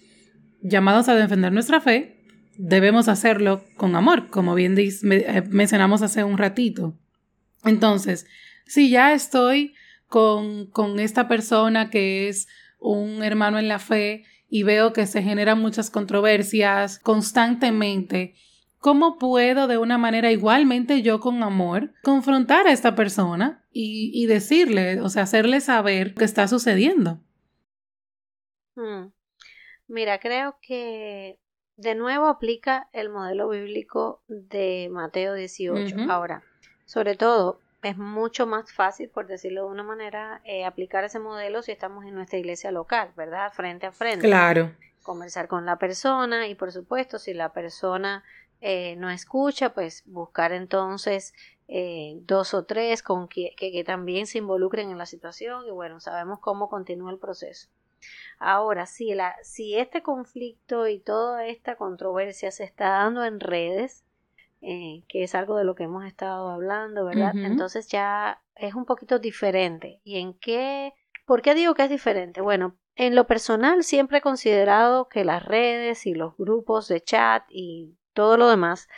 llamados 0.61 1.09
a 1.09 1.15
defender 1.15 1.53
nuestra 1.53 1.81
fe, 1.81 2.23
debemos 2.57 3.09
hacerlo 3.09 3.65
con 3.77 3.97
amor, 3.97 4.29
como 4.29 4.55
bien 4.55 4.77
eh, 4.79 5.43
mencionamos 5.51 6.03
hace 6.03 6.23
un 6.23 6.37
ratito. 6.37 6.99
Entonces, 7.65 8.27
si 8.67 8.91
ya 8.91 9.15
estoy 9.15 9.75
con, 10.07 10.67
con 10.67 11.01
esta 11.01 11.29
persona 11.29 11.89
que 11.89 12.29
es 12.29 12.47
un 12.79 13.23
hermano 13.23 13.59
en 13.59 13.69
la 13.69 13.79
fe 13.79 14.25
y 14.51 14.65
veo 14.65 14.93
que 14.93 15.07
se 15.07 15.23
generan 15.23 15.61
muchas 15.61 15.89
controversias 15.89 16.99
constantemente, 16.99 18.35
¿Cómo 18.83 19.17
puedo 19.17 19.69
de 19.69 19.79
una 19.79 19.97
manera 19.97 20.33
igualmente 20.33 21.03
yo 21.03 21.21
con 21.21 21.41
amor 21.45 21.93
confrontar 22.03 22.67
a 22.67 22.73
esta 22.73 22.97
persona 22.97 23.65
y, 23.71 24.27
decirle, 24.27 25.01
o 25.01 25.09
sea, 25.09 25.23
hacerle 25.23 25.61
saber 25.61 26.15
qué 26.15 26.25
está 26.25 26.49
sucediendo? 26.49 27.21
Hmm. 28.75 29.13
Mira, 29.87 30.19
creo 30.19 30.57
que 30.61 31.39
de 31.77 31.95
nuevo 31.95 32.27
aplica 32.27 32.89
el 32.93 33.09
modelo 33.09 33.51
bíblico 33.51 34.25
de 34.27 34.89
Mateo 34.91 35.35
18. 35.35 36.11
Ahora, 36.11 36.43
sobre 36.85 37.15
todo, 37.15 37.61
es 37.85 37.97
mucho 37.97 38.49
más 38.49 38.73
fácil, 38.73 39.11
por 39.11 39.29
decirlo 39.29 39.67
de 39.67 39.71
una 39.71 39.85
manera, 39.85 40.41
eh, 40.45 40.65
aplicar 40.65 41.05
ese 41.05 41.21
modelo 41.21 41.63
si 41.63 41.71
estamos 41.71 42.05
en 42.05 42.17
nuestra 42.17 42.41
iglesia 42.41 42.73
local, 42.73 43.13
¿verdad? 43.17 43.53
Frente 43.53 43.87
a 43.87 43.93
frente. 43.93 44.27
Claro. 44.27 44.73
Conversar 45.05 45.47
con 45.47 45.67
la 45.67 45.79
persona 45.79 46.49
y, 46.49 46.57
por 46.57 46.73
supuesto, 46.73 47.21
si 47.21 47.33
la 47.33 47.53
persona 47.53 48.25
eh, 48.65 48.95
no 48.95 49.11
escucha, 49.11 49.75
pues 49.75 50.05
buscar 50.07 50.53
entonces 50.53 51.35
eh, 51.67 52.21
dos 52.21 52.55
o 52.55 52.65
tres 52.65 53.03
con 53.03 53.27
que, 53.27 53.57
que, 53.57 53.83
también 53.83 54.29
se 54.29 54.39
involucren 54.39 54.89
en 54.89 54.99
la 54.99 55.07
situación 55.07 55.67
y 55.67 55.73
bueno, 55.73 55.99
sabemos 55.99 56.39
cómo 56.39 56.69
continúa 56.69 57.11
el 57.11 57.19
proceso. 57.19 57.69
Ahora, 58.39 58.87
si, 58.87 59.15
la, 59.15 59.35
si 59.43 59.75
este 59.75 60.03
conflicto 60.03 60.87
y 60.87 61.01
toda 61.01 61.45
esta 61.47 61.75
controversia 61.75 62.53
se 62.53 62.63
está 62.63 62.91
dando 62.91 63.25
en 63.25 63.41
redes, 63.41 64.05
eh, 64.61 65.03
que 65.09 65.25
es 65.25 65.35
algo 65.35 65.57
de 65.57 65.65
lo 65.65 65.75
que 65.75 65.85
hemos 65.85 66.05
estado 66.05 66.49
hablando, 66.49 67.05
¿verdad? 67.05 67.35
Entonces 67.35 67.89
ya 67.89 68.43
es 68.55 68.75
un 68.77 68.85
poquito 68.85 69.19
diferente. 69.19 70.01
¿Y 70.05 70.19
en 70.21 70.35
qué? 70.35 70.95
¿Por 71.27 71.43
qué 71.43 71.55
digo 71.55 71.75
que 71.75 71.83
es 71.83 71.91
diferente? 71.91 72.41
Bueno, 72.41 72.77
en 72.95 73.17
lo 73.17 73.27
personal 73.27 73.83
siempre 73.83 74.19
he 74.19 74.21
considerado 74.21 75.09
que 75.09 75.25
las 75.25 75.45
redes 75.45 76.07
y 76.07 76.15
los 76.15 76.37
grupos 76.37 76.87
de 76.87 77.01
chat 77.01 77.43
y 77.49 77.97
todo 78.13 78.37
lo 78.37 78.49
demás 78.49 78.89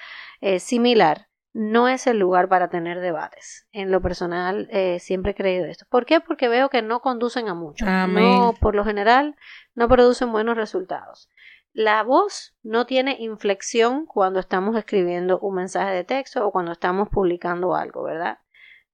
es 0.41 0.63
similar, 0.63 1.29
no 1.55 1.89
es 1.89 2.07
el 2.07 2.19
lugar 2.19 2.49
para 2.49 2.69
tener 2.69 3.01
debates. 3.01 3.67
En 3.71 3.93
lo 3.93 4.03
personal, 4.03 4.69
eh, 4.71 4.99
siempre 4.99 5.33
he 5.33 5.35
creído 5.35 5.67
esto. 5.67 5.87
¿Por 5.89 6.05
qué? 6.05 6.21
Porque 6.21 6.49
veo 6.49 6.69
que 6.69 6.83
no 6.83 7.01
conducen 7.01 7.49
a 7.49 7.55
mucho. 7.55 7.87
No, 7.87 8.55
por 8.61 8.75
lo 8.75 8.85
general, 8.85 9.37
no 9.75 9.89
producen 9.89 10.33
buenos 10.33 10.57
resultados. 10.57 11.29
La 11.73 12.03
voz 12.03 12.57
no 12.63 12.87
tiene 12.87 13.17
inflexión 13.21 14.07
cuando 14.07 14.41
estamos 14.41 14.77
escribiendo 14.77 15.39
un 15.41 15.55
mensaje 15.55 15.93
de 15.93 16.05
texto 16.05 16.47
o 16.47 16.53
cuando 16.53 16.73
estamos 16.73 17.09
publicando 17.09 17.75
algo, 17.75 18.03
¿verdad? 18.03 18.39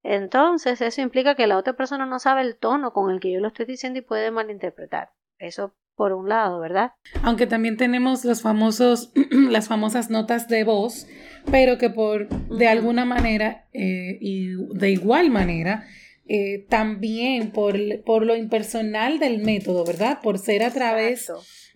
Entonces, 0.02 0.80
eso 0.80 1.00
implica 1.00 1.34
que 1.34 1.46
la 1.46 1.58
otra 1.58 1.74
persona 1.74 2.06
no 2.06 2.18
sabe 2.18 2.42
el 2.42 2.56
tono 2.56 2.92
con 2.92 3.10
el 3.10 3.20
que 3.20 3.32
yo 3.32 3.40
lo 3.40 3.48
estoy 3.48 3.66
diciendo 3.66 3.98
y 3.98 4.02
puede 4.02 4.30
malinterpretar. 4.30 5.12
Eso 5.38 5.74
por 6.00 6.14
un 6.14 6.30
lado, 6.30 6.58
¿verdad? 6.60 6.92
Aunque 7.22 7.46
también 7.46 7.76
tenemos 7.76 8.24
los 8.24 8.40
famosos, 8.40 9.12
las 9.30 9.68
famosas 9.68 10.08
notas 10.08 10.48
de 10.48 10.64
voz, 10.64 11.06
pero 11.50 11.76
que 11.76 11.90
por 11.90 12.26
de 12.48 12.68
alguna 12.68 13.04
manera 13.04 13.68
eh, 13.74 14.16
y 14.18 14.54
de 14.78 14.92
igual 14.92 15.28
manera 15.28 15.86
eh, 16.26 16.64
también 16.70 17.50
por, 17.50 17.76
por, 18.06 18.24
lo 18.24 18.34
impersonal 18.34 19.18
del 19.18 19.42
método, 19.42 19.84
¿verdad? 19.84 20.20
Por 20.22 20.38
ser 20.38 20.62
a 20.62 20.70
través 20.70 21.30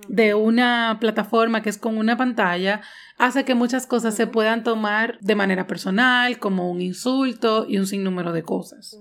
de 0.08 0.32
una 0.32 0.96
plataforma 1.02 1.62
que 1.62 1.68
es 1.68 1.76
con 1.76 1.98
una 1.98 2.16
pantalla, 2.16 2.80
hace 3.18 3.44
que 3.44 3.54
muchas 3.54 3.86
cosas 3.86 4.14
se 4.14 4.26
puedan 4.26 4.64
tomar 4.64 5.18
de 5.20 5.34
manera 5.34 5.66
personal, 5.66 6.38
como 6.38 6.70
un 6.70 6.80
insulto 6.80 7.66
y 7.68 7.76
un 7.76 7.86
sinnúmero 7.86 8.32
de 8.32 8.42
cosas. 8.42 8.96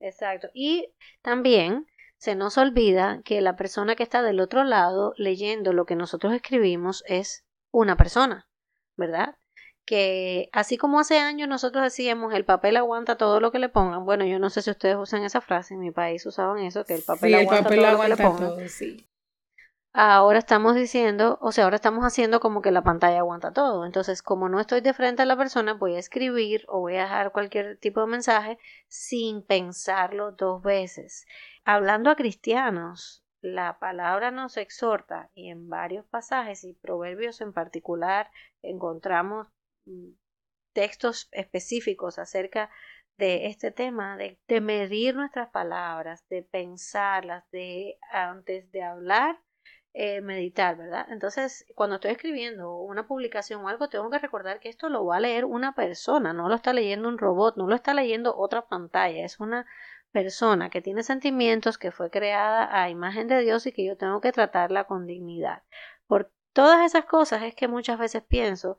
Exacto. 0.00 0.48
Y 0.54 0.88
también 1.20 1.84
se 2.18 2.34
nos 2.34 2.58
olvida 2.58 3.20
que 3.24 3.40
la 3.40 3.56
persona 3.56 3.96
que 3.96 4.02
está 4.02 4.22
del 4.22 4.40
otro 4.40 4.64
lado 4.64 5.14
leyendo 5.16 5.72
lo 5.72 5.84
que 5.84 5.96
nosotros 5.96 6.32
escribimos 6.32 7.04
es 7.06 7.44
una 7.70 7.96
persona, 7.96 8.48
¿verdad? 8.96 9.36
Que 9.84 10.48
así 10.52 10.78
como 10.78 11.00
hace 11.00 11.18
años 11.18 11.48
nosotros 11.48 11.84
decíamos 11.84 12.32
el 12.32 12.44
papel 12.44 12.76
aguanta 12.76 13.16
todo 13.16 13.40
lo 13.40 13.52
que 13.52 13.58
le 13.58 13.68
pongan, 13.68 14.04
bueno, 14.04 14.24
yo 14.24 14.38
no 14.38 14.50
sé 14.50 14.62
si 14.62 14.70
ustedes 14.70 14.96
usan 14.96 15.24
esa 15.24 15.40
frase, 15.40 15.74
en 15.74 15.80
mi 15.80 15.90
país 15.90 16.24
usaban 16.24 16.58
eso, 16.58 16.84
que 16.84 16.94
el 16.94 17.02
papel 17.02 17.34
aguanta 17.34 17.68
todo 17.68 17.90
lo 17.92 18.00
que 18.00 18.08
le 18.08 18.16
pongan. 18.16 18.68
sí 18.68 19.06
ahora 19.94 20.40
estamos 20.40 20.74
diciendo, 20.74 21.38
o 21.40 21.52
sea, 21.52 21.64
ahora 21.64 21.76
estamos 21.76 22.04
haciendo 22.04 22.40
como 22.40 22.62
que 22.62 22.72
la 22.72 22.82
pantalla 22.82 23.20
aguanta 23.20 23.52
todo. 23.52 23.86
Entonces, 23.86 24.22
como 24.22 24.48
no 24.48 24.60
estoy 24.60 24.80
de 24.80 24.92
frente 24.92 25.22
a 25.22 25.26
la 25.26 25.36
persona, 25.36 25.74
voy 25.74 25.94
a 25.94 26.00
escribir 26.00 26.64
o 26.68 26.80
voy 26.80 26.96
a 26.96 27.02
dejar 27.02 27.32
cualquier 27.32 27.78
tipo 27.78 28.00
de 28.00 28.08
mensaje 28.08 28.58
sin 28.88 29.42
pensarlo 29.42 30.32
dos 30.32 30.62
veces. 30.62 31.26
Hablando 31.64 32.10
a 32.10 32.16
cristianos, 32.16 33.24
la 33.40 33.78
palabra 33.78 34.32
nos 34.32 34.56
exhorta 34.56 35.30
y 35.34 35.50
en 35.50 35.68
varios 35.68 36.04
pasajes 36.06 36.64
y 36.64 36.74
proverbios 36.74 37.40
en 37.40 37.52
particular 37.52 38.30
encontramos 38.62 39.48
mm, 39.84 40.10
textos 40.72 41.28
específicos 41.30 42.18
acerca 42.18 42.68
de 43.16 43.46
este 43.46 43.70
tema, 43.70 44.16
de, 44.16 44.40
de 44.48 44.60
medir 44.60 45.14
nuestras 45.14 45.50
palabras, 45.50 46.26
de 46.28 46.42
pensarlas, 46.42 47.48
de 47.52 47.96
antes 48.10 48.72
de 48.72 48.82
hablar, 48.82 49.38
eh, 49.96 50.20
meditar, 50.20 50.76
¿verdad? 50.76 51.06
Entonces, 51.10 51.64
cuando 51.76 51.96
estoy 51.96 52.10
escribiendo 52.10 52.76
una 52.78 53.06
publicación 53.06 53.64
o 53.64 53.68
algo, 53.68 53.88
tengo 53.88 54.10
que 54.10 54.18
recordar 54.18 54.58
que 54.58 54.68
esto 54.68 54.88
lo 54.88 55.06
va 55.06 55.18
a 55.18 55.20
leer 55.20 55.44
una 55.44 55.74
persona, 55.76 56.32
no 56.32 56.48
lo 56.48 56.56
está 56.56 56.72
leyendo 56.72 57.08
un 57.08 57.16
robot, 57.16 57.56
no 57.56 57.68
lo 57.68 57.76
está 57.76 57.94
leyendo 57.94 58.36
otra 58.36 58.66
pantalla, 58.66 59.24
es 59.24 59.38
una 59.38 59.66
persona 60.10 60.68
que 60.68 60.82
tiene 60.82 61.04
sentimientos, 61.04 61.78
que 61.78 61.92
fue 61.92 62.10
creada 62.10 62.68
a 62.82 62.90
imagen 62.90 63.28
de 63.28 63.40
Dios 63.40 63.66
y 63.66 63.72
que 63.72 63.84
yo 63.84 63.96
tengo 63.96 64.20
que 64.20 64.32
tratarla 64.32 64.84
con 64.84 65.06
dignidad. 65.06 65.62
Por 66.08 66.32
todas 66.52 66.84
esas 66.84 67.04
cosas 67.04 67.44
es 67.44 67.54
que 67.54 67.68
muchas 67.68 67.98
veces 67.98 68.24
pienso 68.24 68.78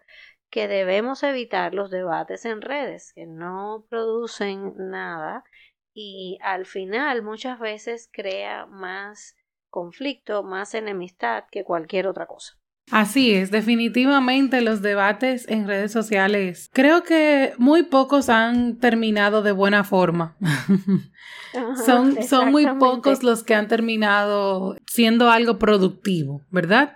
que 0.50 0.68
debemos 0.68 1.24
evitar 1.24 1.74
los 1.74 1.92
debates 1.92 2.44
en 2.44 2.62
redes, 2.62 3.14
que 3.14 3.26
no 3.26 3.86
producen 3.90 4.74
nada 4.78 5.46
y 5.94 6.40
al 6.42 6.66
final 6.66 7.22
muchas 7.22 7.58
veces 7.58 8.10
crea 8.12 8.66
más 8.66 9.36
conflicto, 9.76 10.42
más 10.42 10.74
enemistad 10.74 11.44
que 11.52 11.66
cualquier 11.66 12.08
otra 12.08 12.28
cosa. 12.28 12.54
Así 12.92 13.34
es, 13.34 13.52
definitivamente 13.52 14.62
los 14.62 14.82
debates 14.82 15.50
en 15.50 15.68
redes 15.68 15.92
sociales 15.92 16.70
creo 16.72 17.04
que 17.04 17.54
muy 17.58 17.84
pocos 17.84 18.30
han 18.30 18.78
terminado 18.78 19.42
de 19.42 19.52
buena 19.52 19.84
forma. 19.84 20.38
son, 21.86 22.24
son 22.24 22.52
muy 22.52 22.66
pocos 22.80 23.22
los 23.22 23.44
que 23.44 23.56
han 23.56 23.68
terminado 23.68 24.78
siendo 24.86 25.30
algo 25.30 25.58
productivo, 25.58 26.42
¿verdad? 26.52 26.96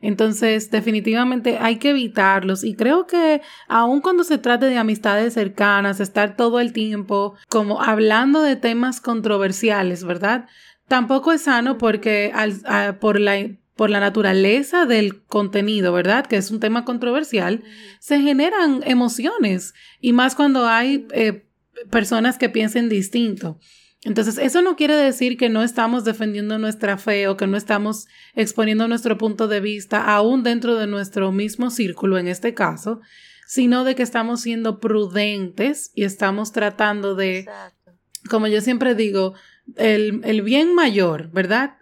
Entonces, 0.00 0.70
definitivamente 0.70 1.58
hay 1.58 1.78
que 1.78 1.90
evitarlos 1.90 2.62
y 2.62 2.74
creo 2.74 3.06
que 3.06 3.42
aun 3.66 4.00
cuando 4.00 4.22
se 4.22 4.38
trate 4.38 4.66
de 4.66 4.78
amistades 4.78 5.34
cercanas, 5.34 5.98
estar 5.98 6.36
todo 6.36 6.60
el 6.60 6.72
tiempo 6.72 7.34
como 7.48 7.82
hablando 7.82 8.42
de 8.42 8.54
temas 8.54 9.00
controversiales, 9.00 10.04
¿verdad? 10.04 10.46
Tampoco 10.88 11.32
es 11.32 11.42
sano 11.42 11.78
porque 11.78 12.32
por, 13.00 13.20
la, 13.20 13.50
por 13.76 13.90
la 13.90 14.00
naturaleza 14.00 14.86
del 14.86 15.22
contenido, 15.24 15.92
¿verdad? 15.92 16.26
Que 16.26 16.36
es 16.36 16.50
un 16.50 16.60
tema 16.60 16.84
controversial, 16.84 17.62
se 18.00 18.20
generan 18.20 18.82
emociones 18.84 19.74
y 20.00 20.12
más 20.12 20.34
cuando 20.34 20.66
hay 20.66 21.06
eh, 21.12 21.46
personas 21.90 22.38
que 22.38 22.48
piensen 22.48 22.88
distinto. 22.88 23.58
Entonces, 24.02 24.38
eso 24.38 24.62
no 24.62 24.76
quiere 24.76 24.94
decir 24.94 25.36
que 25.36 25.48
no 25.48 25.62
estamos 25.62 26.04
defendiendo 26.04 26.58
nuestra 26.58 26.98
fe 26.98 27.26
o 27.26 27.36
que 27.36 27.48
no 27.48 27.56
estamos 27.56 28.06
exponiendo 28.34 28.86
nuestro 28.86 29.18
punto 29.18 29.48
de 29.48 29.60
vista 29.60 30.04
aún 30.04 30.44
dentro 30.44 30.76
de 30.76 30.86
nuestro 30.86 31.32
mismo 31.32 31.70
círculo 31.70 32.16
en 32.16 32.28
este 32.28 32.54
caso, 32.54 33.00
sino 33.46 33.82
de 33.82 33.96
que 33.96 34.04
estamos 34.04 34.40
siendo 34.42 34.78
prudentes 34.78 35.90
y 35.94 36.04
estamos 36.04 36.52
tratando 36.52 37.16
de, 37.16 37.46
como 38.30 38.46
yo 38.46 38.60
siempre 38.60 38.94
digo, 38.94 39.34
el, 39.76 40.42
bien 40.42 40.74
mayor, 40.74 41.30
¿verdad? 41.30 41.76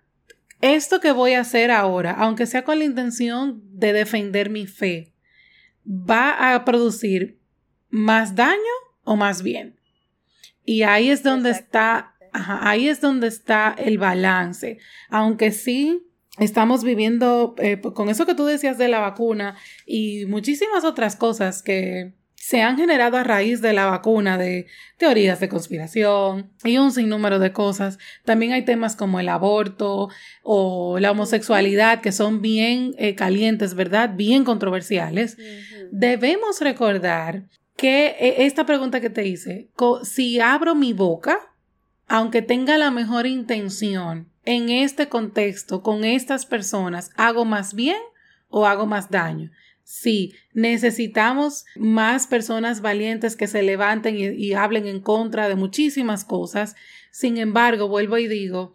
Esto 0.61 1.01
que 1.01 1.13
voy 1.13 1.33
a 1.33 1.41
hacer 1.41 1.71
ahora, 1.71 2.13
aunque 2.13 2.47
sea 2.47 2.65
con 2.65 2.79
la 2.79 2.85
intención 2.85 3.63
de 3.73 3.93
defender 3.93 4.51
mi 4.51 4.67
fe, 4.67 5.13
va 5.87 6.55
a 6.55 6.65
producir 6.65 7.39
más 7.91 8.35
daño 8.35 8.61
o 9.05 9.17
más 9.17 9.43
bien. 9.43 9.79
Y 10.65 10.83
ahí 10.83 11.11
es 11.11 11.23
donde 11.23 11.51
está, 11.51 12.17
ahí 12.33 12.89
es 12.89 13.01
donde 13.01 13.29
está 13.29 13.75
el 13.79 13.99
balance. 13.99 14.79
Aunque 15.09 15.53
sí 15.53 16.03
estamos 16.39 16.83
viviendo 16.83 17.55
eh, 17.59 17.81
con 17.81 18.09
eso 18.09 18.27
que 18.27 18.35
tú 18.35 18.45
decías 18.45 18.79
de 18.79 18.89
la 18.89 19.01
vacuna 19.01 19.57
y 19.87 20.27
muchísimas 20.27 20.85
otras 20.85 21.17
cosas 21.17 21.63
que 21.63 22.15
se 22.47 22.63
han 22.63 22.77
generado 22.77 23.17
a 23.17 23.25
raíz 23.25 23.61
de 23.61 23.73
la 23.73 23.87
vacuna 23.87 24.39
de 24.39 24.69
teorías 24.99 25.41
de 25.41 25.49
conspiración 25.49 26.53
y 26.63 26.79
un 26.79 26.93
sinnúmero 26.93 27.41
de 27.41 27.53
cosas. 27.53 27.99
También 28.25 28.53
hay 28.53 28.65
temas 28.65 28.95
como 28.95 29.19
el 29.19 29.29
aborto 29.29 30.11
o 30.45 31.01
la 31.01 31.11
homosexualidad 31.11 32.03
que 32.03 32.13
son 32.13 32.43
bien 32.43 32.95
eh, 32.99 33.17
calientes, 33.17 33.75
¿verdad? 33.75 34.15
Bien 34.15 34.45
controversiales. 34.45 35.37
Debemos 35.91 36.61
recordar 36.61 37.49
que 37.77 38.15
eh, 38.21 38.37
esta 38.47 38.65
pregunta 38.65 39.01
que 39.01 39.11
te 39.11 39.27
hice, 39.27 39.69
si 40.05 40.39
abro 40.39 40.77
mi 40.77 40.93
boca, 40.93 41.41
aunque 42.07 42.43
tenga 42.43 42.79
la 42.79 42.93
mejor 42.93 43.27
intención, 43.27 44.31
en 44.45 44.69
este 44.69 45.09
contexto, 45.09 45.83
con 45.83 46.05
estas 46.05 46.47
personas, 46.47 47.11
¿hago 47.17 47.45
más 47.45 47.75
bien 47.75 47.99
o 48.51 48.67
hago 48.67 48.87
más 48.87 49.11
daño? 49.11 49.51
Sí, 49.89 50.35
necesitamos 50.53 51.65
más 51.77 52.27
personas 52.27 52.81
valientes 52.81 53.37
que 53.37 53.47
se 53.47 53.63
levanten 53.63 54.17
y, 54.19 54.53
hablen 54.53 54.89
en 54.89 54.99
contra 54.99 55.49
de 55.49 55.55
muchísimas 55.55 56.25
cosas. 56.25 56.75
Sin 57.13 57.39
embargo, 57.39 57.87
vuelvo 57.87 58.19
y 58.19 58.27
digo, 58.27 58.75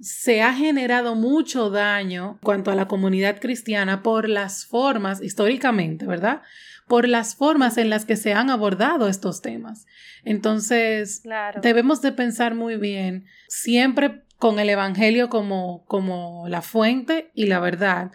se 0.00 0.40
ha 0.40 0.54
generado 0.54 1.14
mucho 1.14 1.68
daño 1.68 2.38
cuanto 2.42 2.70
a 2.70 2.74
la 2.74 2.88
comunidad 2.88 3.38
cristiana 3.38 4.02
por 4.02 4.30
las 4.30 4.64
formas, 4.64 5.22
históricamente, 5.22 6.06
¿verdad? 6.06 6.40
Por 6.88 7.06
las 7.06 7.34
formas 7.34 7.76
en 7.76 7.90
las 7.90 8.06
que 8.06 8.16
se 8.16 8.32
han 8.32 8.48
abordado 8.48 9.08
estos 9.08 9.42
temas. 9.42 9.86
Entonces, 10.24 11.22
debemos 11.60 12.00
de 12.00 12.12
pensar 12.12 12.54
muy 12.54 12.78
bien, 12.78 13.26
siempre 13.46 14.22
con 14.38 14.58
el 14.58 14.70
Evangelio 14.70 15.28
como, 15.28 15.84
como 15.84 16.48
la 16.48 16.62
fuente 16.62 17.30
y 17.34 17.44
la 17.44 17.60
verdad 17.60 18.12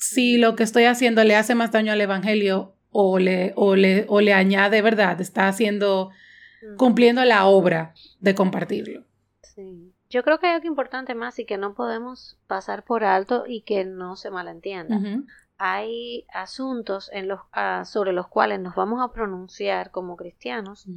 si 0.00 0.38
lo 0.38 0.56
que 0.56 0.62
estoy 0.62 0.84
haciendo 0.84 1.22
le 1.22 1.36
hace 1.36 1.54
más 1.54 1.70
daño 1.70 1.92
al 1.92 2.00
Evangelio 2.00 2.74
o 2.90 3.18
le, 3.18 3.52
o 3.54 3.76
le, 3.76 4.06
o 4.08 4.20
le 4.20 4.32
añade 4.32 4.82
verdad, 4.82 5.20
está 5.20 5.46
haciendo, 5.46 6.10
cumpliendo 6.76 7.24
la 7.24 7.44
obra 7.46 7.94
de 8.18 8.34
compartirlo. 8.34 9.04
Sí. 9.42 9.94
Yo 10.08 10.24
creo 10.24 10.40
que 10.40 10.46
hay 10.46 10.54
algo 10.54 10.66
importante 10.66 11.14
más 11.14 11.38
y 11.38 11.44
que 11.44 11.58
no 11.58 11.74
podemos 11.74 12.38
pasar 12.46 12.82
por 12.82 13.04
alto 13.04 13.44
y 13.46 13.60
que 13.62 13.84
no 13.84 14.16
se 14.16 14.30
malentienda. 14.30 14.98
Hay 15.58 16.24
asuntos 16.32 17.10
en 17.12 17.28
los, 17.28 17.40
ah, 17.52 17.84
sobre 17.84 18.12
los 18.12 18.26
cuales 18.26 18.58
nos 18.58 18.74
vamos 18.74 19.02
a 19.02 19.12
pronunciar 19.12 19.90
como 19.90 20.16
cristianos 20.16 20.88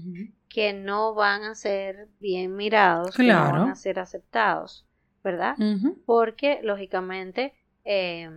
que 0.48 0.72
no 0.72 1.14
van 1.14 1.44
a 1.44 1.56
ser 1.56 2.08
bien 2.22 2.56
mirados, 2.56 3.16
que 3.16 3.24
no 3.24 3.34
van 3.34 3.70
a 3.70 3.76
ser 3.76 4.00
aceptados, 4.00 4.88
¿verdad? 5.24 5.58
Porque, 6.06 6.62
lógicamente, 6.64 7.54
eh, 7.84 8.30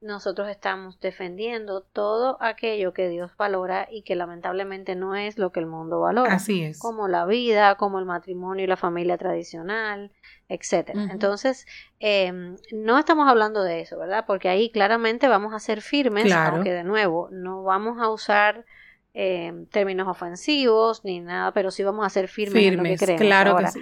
nosotros 0.00 0.48
estamos 0.48 0.98
defendiendo 1.00 1.82
todo 1.82 2.38
aquello 2.40 2.94
que 2.94 3.08
Dios 3.08 3.36
valora 3.36 3.86
y 3.90 4.02
que 4.02 4.16
lamentablemente 4.16 4.94
no 4.96 5.14
es 5.14 5.36
lo 5.36 5.52
que 5.52 5.60
el 5.60 5.66
mundo 5.66 6.00
valora. 6.00 6.34
Así 6.34 6.62
es. 6.62 6.78
Como 6.78 7.06
la 7.06 7.26
vida, 7.26 7.74
como 7.74 7.98
el 7.98 8.06
matrimonio 8.06 8.64
y 8.64 8.66
la 8.66 8.78
familia 8.78 9.18
tradicional, 9.18 10.10
etcétera. 10.48 11.08
Entonces, 11.10 11.66
em, 11.98 12.56
no 12.72 12.98
estamos 12.98 13.28
hablando 13.28 13.62
de 13.62 13.80
eso, 13.80 13.98
¿verdad? 13.98 14.24
Porque 14.26 14.48
ahí 14.48 14.70
claramente 14.70 15.28
vamos 15.28 15.52
a 15.52 15.58
ser 15.58 15.82
firmes, 15.82 16.32
aunque 16.32 16.72
de 16.72 16.84
nuevo 16.84 17.28
no 17.30 17.62
vamos 17.62 18.00
a 18.00 18.08
usar 18.08 18.64
em, 19.12 19.66
términos 19.66 20.08
ofensivos 20.08 21.04
ni 21.04 21.20
nada, 21.20 21.52
pero 21.52 21.70
sí 21.70 21.82
vamos 21.82 22.06
a 22.06 22.10
ser 22.10 22.28
firmes, 22.28 22.62
en 22.62 22.76
lo 22.76 22.84
que 22.84 22.96
creemos. 22.96 23.20
Claro 23.22 23.56
que 23.56 23.66
sí 23.66 23.80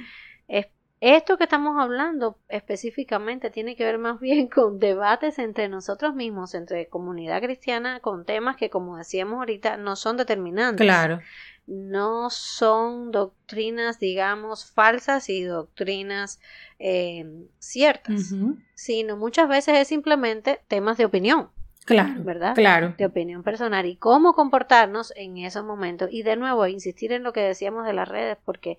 esto 1.01 1.39
que 1.39 1.45
estamos 1.45 1.77
hablando 1.79 2.39
específicamente 2.49 3.51
tiene 3.51 3.77
que 3.77 3.85
ver 3.85 3.99
más 3.99 4.21
bien 4.21 4.49
con 4.49 4.79
debates 4.79 5.39
entre 5.39 5.69
nosotros 5.69 6.15
mismos, 6.15 6.55
entre 6.55 6.89
comunidad 6.89 7.41
cristiana, 7.43 8.01
con 8.01 8.25
temas 8.25 8.57
que, 8.57 8.71
como 8.71 8.97
decíamos 8.97 9.39
ahorita, 9.39 9.77
no 9.77 9.97
son 9.97 10.17
determinantes. 10.17 10.85
Claro. 10.85 11.21
No 11.67 12.31
son 12.31 13.11
doctrinas, 13.11 13.99
digamos, 13.99 14.73
falsas 14.73 15.29
y 15.29 15.43
doctrinas 15.43 16.41
eh, 16.79 17.27
ciertas, 17.59 18.35
sino 18.73 19.19
muchas 19.19 19.51
veces 19.51 19.77
es 19.77 19.89
simplemente 19.89 20.61
temas 20.67 20.97
de 20.97 21.05
opinión. 21.05 21.51
Claro, 21.85 22.23
¿verdad? 22.23 22.55
Claro. 22.55 22.95
De 22.99 23.07
opinión 23.07 23.43
personal 23.43 23.87
y 23.87 23.97
cómo 23.97 24.35
comportarnos 24.35 25.13
en 25.17 25.39
esos 25.39 25.65
momentos. 25.65 26.11
Y 26.13 26.23
de 26.23 26.37
nuevo, 26.37 26.67
insistir 26.67 27.13
en 27.13 27.23
lo 27.23 27.33
que 27.33 27.41
decíamos 27.41 27.87
de 27.87 27.95
las 27.95 28.09
redes, 28.09 28.37
porque 28.45 28.79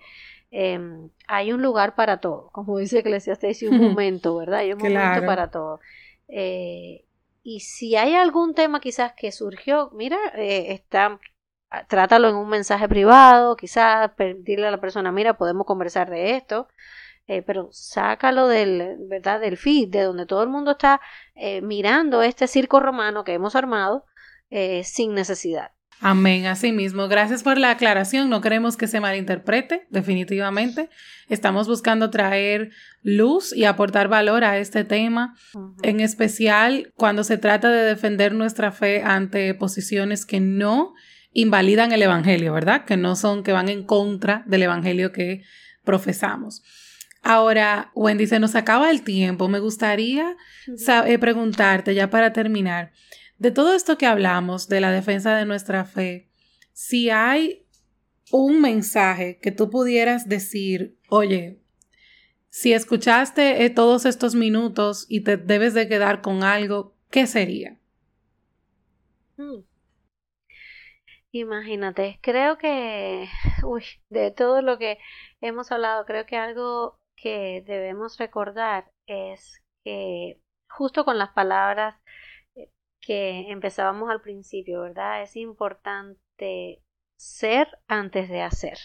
Em, 0.52 1.12
hay 1.28 1.54
un 1.54 1.62
lugar 1.62 1.96
para 1.96 2.20
todo, 2.20 2.50
como 2.52 2.78
dice 2.80 3.00
Eclesiastes, 3.00 3.62
un 3.64 3.78
momento, 4.00 4.36
¿verdad? 4.36 4.60
Hay 4.60 4.74
un 4.74 4.80
momento 4.80 5.26
para 5.26 5.52
todo. 5.52 5.80
Eh, 6.28 7.06
y 7.44 7.60
si 7.62 7.96
hay 7.96 8.16
algún 8.16 8.54
tema 8.54 8.80
quizás 8.80 9.14
que 9.14 9.32
surgió, 9.32 9.92
mira, 9.94 10.18
eh, 10.36 10.74
está, 10.74 11.20
trátalo 11.88 12.30
en 12.30 12.36
un 12.36 12.50
mensaje 12.50 12.88
privado, 12.90 13.56
quizás 13.56 14.12
pedirle 14.16 14.68
a 14.68 14.72
la 14.72 14.82
persona, 14.82 15.12
mira, 15.12 15.38
podemos 15.38 15.66
conversar 15.66 16.10
de 16.10 16.36
esto, 16.36 16.68
eh, 17.28 17.44
pero 17.44 17.70
sácalo 17.72 18.48
del, 18.48 18.98
¿verdad? 19.08 19.40
del 19.40 19.58
feed, 19.58 19.90
de 19.90 20.04
donde 20.04 20.26
todo 20.26 20.42
el 20.44 20.50
mundo 20.50 20.72
está 20.72 21.00
mirando 21.62 22.22
este 22.24 22.48
circo 22.48 22.80
romano 22.80 23.24
que 23.24 23.34
hemos 23.34 23.56
armado 23.56 24.06
sin 24.84 25.14
necesidad. 25.14 25.72
Amén, 26.02 26.46
así 26.46 26.72
mismo. 26.72 27.10
Gracias 27.10 27.44
por 27.44 27.58
la 27.58 27.72
aclaración. 27.72 28.30
No 28.30 28.40
queremos 28.40 28.78
que 28.78 28.88
se 28.88 29.02
malinterprete, 29.02 29.86
definitivamente. 29.90 30.90
Estamos 31.28 31.68
buscando 31.68 32.10
traer 32.10 32.72
luz 33.04 33.54
y 33.54 33.66
aportar 33.66 34.08
valor 34.08 34.46
a 34.46 34.58
este 34.60 34.86
tema, 34.86 35.36
en 35.84 36.00
especial 36.00 36.94
cuando 36.96 37.26
se 37.26 37.38
trata 37.38 37.70
de 37.70 37.84
defender 37.84 38.34
nuestra 38.34 38.72
fe 38.72 39.04
ante 39.04 39.54
posiciones 39.54 40.26
que 40.26 40.40
no 40.40 40.94
invalidan 41.34 41.92
el 41.92 42.02
Evangelio, 42.02 42.54
¿verdad? 42.54 42.86
Que 42.86 42.96
no 42.96 43.18
son, 43.18 43.44
que 43.44 43.52
van 43.52 43.68
en 43.68 43.84
contra 43.84 44.44
del 44.48 44.64
Evangelio 44.64 45.12
que 45.12 45.44
profesamos. 45.84 46.64
Ahora, 47.22 47.92
Wendy, 47.94 48.26
se 48.28 48.40
nos 48.40 48.56
acaba 48.56 48.90
el 48.90 49.02
tiempo. 49.02 49.50
Me 49.50 49.60
gustaría 49.60 50.38
eh, 51.06 51.20
preguntarte, 51.20 51.94
ya 51.94 52.10
para 52.10 52.32
terminar, 52.32 52.94
de 53.40 53.52
todo 53.52 53.74
esto 53.74 53.98
que 53.98 54.06
hablamos, 54.06 54.68
de 54.68 54.82
la 54.82 54.92
defensa 54.92 55.36
de 55.36 55.46
nuestra 55.46 55.86
fe, 55.86 56.30
si 56.74 57.10
hay 57.10 57.66
un 58.32 58.62
mensaje 58.62 59.40
que 59.40 59.52
tú 59.52 59.70
pudieras 59.70 60.28
decir, 60.28 60.98
oye, 61.10 61.62
si 62.50 62.74
escuchaste 62.74 63.64
eh, 63.64 63.70
todos 63.70 64.06
estos 64.06 64.36
minutos 64.36 65.06
y 65.10 65.22
te 65.24 65.38
debes 65.38 65.74
de 65.74 65.88
quedar 65.88 66.22
con 66.22 66.44
algo, 66.44 66.96
¿qué 67.10 67.28
sería? 67.28 67.78
Hmm. 69.38 69.62
Imagínate, 71.32 72.20
creo 72.22 72.58
que, 72.58 73.28
uy, 73.64 73.84
de 74.10 74.32
todo 74.32 74.62
lo 74.62 74.78
que 74.78 74.98
hemos 75.42 75.72
hablado, 75.72 76.06
creo 76.06 76.26
que 76.26 76.36
algo 76.36 77.00
que 77.16 77.64
debemos 77.66 78.18
recordar 78.18 78.92
es 79.06 79.62
que 79.84 80.42
justo 80.68 81.06
con 81.06 81.18
las 81.18 81.30
palabras 81.30 81.96
que 83.10 83.50
empezábamos 83.50 84.12
al 84.12 84.22
principio, 84.22 84.82
¿verdad? 84.82 85.24
Es 85.24 85.36
importante 85.36 86.84
ser 87.18 87.68
antes 87.88 88.30
de 88.30 88.44
hacer. 88.44 88.78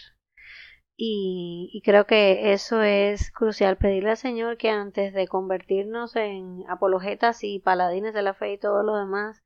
Y, 0.97 1.79
creo 1.85 2.07
que 2.07 2.51
eso 2.51 2.81
es 2.81 3.29
crucial, 3.29 3.77
pedirle 3.77 4.09
al 4.09 4.17
Señor 4.17 4.57
que 4.57 4.71
antes 4.71 5.13
de 5.13 5.27
convertirnos 5.27 6.15
en 6.15 6.63
apologetas 6.67 7.43
y 7.43 7.59
paladines 7.59 8.15
de 8.15 8.23
la 8.23 8.33
fe 8.33 8.53
y 8.53 8.57
todo 8.57 8.81
lo 8.81 8.97
demás, 8.97 9.43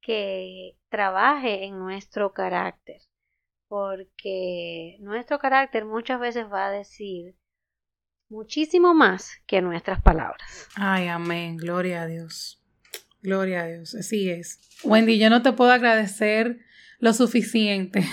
que 0.00 0.76
trabaje 0.88 1.64
en 1.64 1.80
nuestro 1.80 2.32
carácter, 2.32 3.00
porque 3.66 4.98
nuestro 5.00 5.40
carácter 5.40 5.84
muchas 5.84 6.20
veces 6.20 6.46
va 6.46 6.66
a 6.66 6.70
decir 6.70 7.34
muchísimo 8.28 8.94
más 8.94 9.32
que 9.48 9.60
nuestras 9.62 10.00
palabras. 10.00 10.68
Ay, 10.76 11.08
amén, 11.08 11.56
gloria 11.56 12.02
a 12.02 12.06
Dios. 12.06 12.61
Gloria 13.22 13.62
a 13.62 13.66
Dios, 13.66 13.94
así 13.94 14.28
es. 14.28 14.60
Wendy, 14.82 15.18
yo 15.18 15.30
no 15.30 15.42
te 15.42 15.52
puedo 15.52 15.70
agradecer 15.70 16.58
lo 16.98 17.12
suficiente 17.12 18.04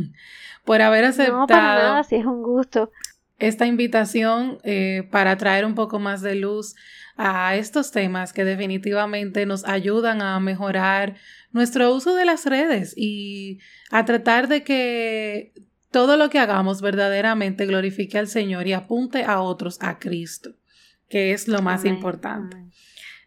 por 0.64 0.80
haber 0.80 1.04
aceptado. 1.04 1.40
No, 1.40 1.46
para 1.46 1.74
nada, 1.74 2.04
sí 2.04 2.16
es 2.16 2.24
un 2.24 2.42
gusto. 2.42 2.90
Esta 3.38 3.66
invitación 3.66 4.58
eh, 4.62 5.08
para 5.10 5.36
traer 5.36 5.64
un 5.64 5.74
poco 5.74 5.98
más 5.98 6.22
de 6.22 6.36
luz 6.36 6.76
a 7.16 7.56
estos 7.56 7.90
temas 7.90 8.32
que 8.32 8.44
definitivamente 8.44 9.46
nos 9.46 9.64
ayudan 9.64 10.22
a 10.22 10.38
mejorar 10.40 11.16
nuestro 11.52 11.94
uso 11.94 12.14
de 12.14 12.24
las 12.24 12.46
redes 12.46 12.94
y 12.96 13.60
a 13.90 14.04
tratar 14.04 14.48
de 14.48 14.62
que 14.62 15.52
todo 15.90 16.16
lo 16.16 16.28
que 16.30 16.40
hagamos 16.40 16.80
verdaderamente 16.80 17.66
glorifique 17.66 18.18
al 18.18 18.26
Señor 18.26 18.66
y 18.66 18.72
apunte 18.72 19.24
a 19.24 19.40
otros 19.40 19.78
a 19.80 19.98
Cristo, 20.00 20.50
que 21.08 21.32
es 21.32 21.46
lo 21.46 21.62
más 21.62 21.84
importante. 21.84 22.56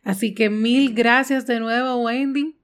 Así 0.08 0.34
que 0.34 0.50
mil 0.50 0.93
gracias 0.93 1.46
de 1.48 1.60
nuevo, 1.60 1.98
Wendy. 2.06 2.58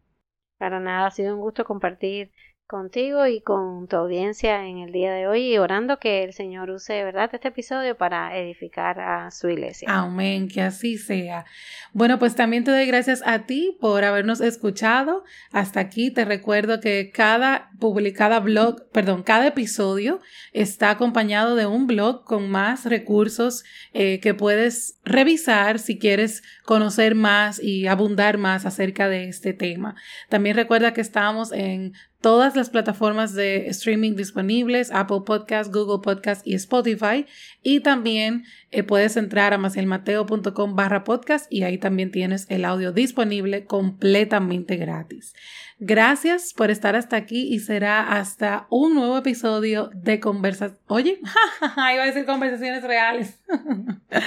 Para 0.57 0.79
nada, 0.79 1.07
ha 1.07 1.11
sido 1.11 1.35
un 1.35 1.41
gusto 1.41 1.65
compartir 1.65 2.31
contigo 2.73 3.27
y 3.27 3.39
con 3.39 3.87
tu 3.87 3.97
audiencia 3.97 4.65
en 4.65 4.79
el 4.79 4.91
día 4.91 5.13
de 5.13 5.27
hoy 5.27 5.53
y 5.53 5.59
orando 5.59 5.99
que 5.99 6.23
el 6.23 6.33
Señor 6.33 6.71
use, 6.71 7.03
¿verdad?, 7.03 7.29
este 7.31 7.49
episodio 7.49 7.95
para 7.95 8.35
edificar 8.35 8.99
a 8.99 9.29
su 9.29 9.47
iglesia. 9.47 9.87
Amén, 9.91 10.47
que 10.47 10.59
así 10.59 10.97
sea. 10.97 11.45
Bueno, 11.91 12.17
pues 12.17 12.35
también 12.35 12.63
te 12.63 12.71
doy 12.71 12.87
gracias 12.87 13.21
a 13.27 13.45
ti 13.45 13.77
por 13.79 14.03
habernos 14.03 14.41
escuchado. 14.41 15.23
Hasta 15.51 15.81
aquí 15.81 16.09
te 16.09 16.25
recuerdo 16.25 16.79
que 16.79 17.11
cada 17.13 17.69
publicada 17.79 18.39
blog, 18.39 18.89
perdón, 18.91 19.21
cada 19.21 19.45
episodio 19.45 20.19
está 20.51 20.89
acompañado 20.89 21.55
de 21.55 21.67
un 21.67 21.85
blog 21.85 22.23
con 22.23 22.49
más 22.49 22.85
recursos 22.85 23.63
eh, 23.93 24.19
que 24.19 24.33
puedes 24.33 24.99
revisar 25.05 25.77
si 25.77 25.99
quieres 25.99 26.41
conocer 26.65 27.13
más 27.13 27.61
y 27.61 27.85
abundar 27.85 28.39
más 28.39 28.65
acerca 28.65 29.09
de 29.09 29.29
este 29.29 29.53
tema. 29.53 29.95
También 30.29 30.55
recuerda 30.55 30.93
que 30.93 31.01
estamos 31.01 31.51
en 31.51 31.93
todas 32.23 32.55
las 32.55 32.69
plataformas 32.69 33.33
de 33.33 33.67
streaming 33.67 34.15
disponibles, 34.15 34.91
Apple 34.91 35.23
Podcast, 35.25 35.73
Google 35.73 35.99
Podcast 36.01 36.47
y 36.47 36.55
Spotify. 36.55 37.25
Y 37.61 37.81
también 37.81 38.45
eh, 38.71 38.81
puedes 38.81 39.17
entrar 39.17 39.53
a 39.53 39.57
macielmateo.com 39.57 40.75
barra 40.75 41.03
podcast 41.03 41.51
y 41.51 41.63
ahí 41.63 41.77
también 41.77 42.11
tienes 42.11 42.47
el 42.49 42.63
audio 42.63 42.93
disponible 42.93 43.65
completamente 43.65 44.77
gratis. 44.77 45.35
Gracias 45.79 46.53
por 46.53 46.71
estar 46.71 46.95
hasta 46.95 47.17
aquí 47.17 47.53
y 47.53 47.59
será 47.59 48.17
hasta 48.17 48.67
un 48.69 48.95
nuevo 48.95 49.17
episodio 49.17 49.91
de 49.93 50.21
conversaciones. 50.21 50.81
Oye, 50.87 51.19
iba 51.75 52.03
a 52.03 52.05
decir 52.05 52.25
conversaciones 52.25 52.83
reales. 52.83 53.41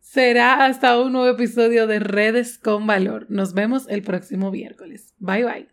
será 0.00 0.66
hasta 0.66 1.00
un 1.00 1.12
nuevo 1.12 1.28
episodio 1.28 1.86
de 1.86 1.98
Redes 1.98 2.58
con 2.58 2.86
Valor. 2.86 3.24
Nos 3.30 3.54
vemos 3.54 3.86
el 3.88 4.02
próximo 4.02 4.50
miércoles. 4.50 5.14
Bye 5.18 5.44
bye. 5.44 5.68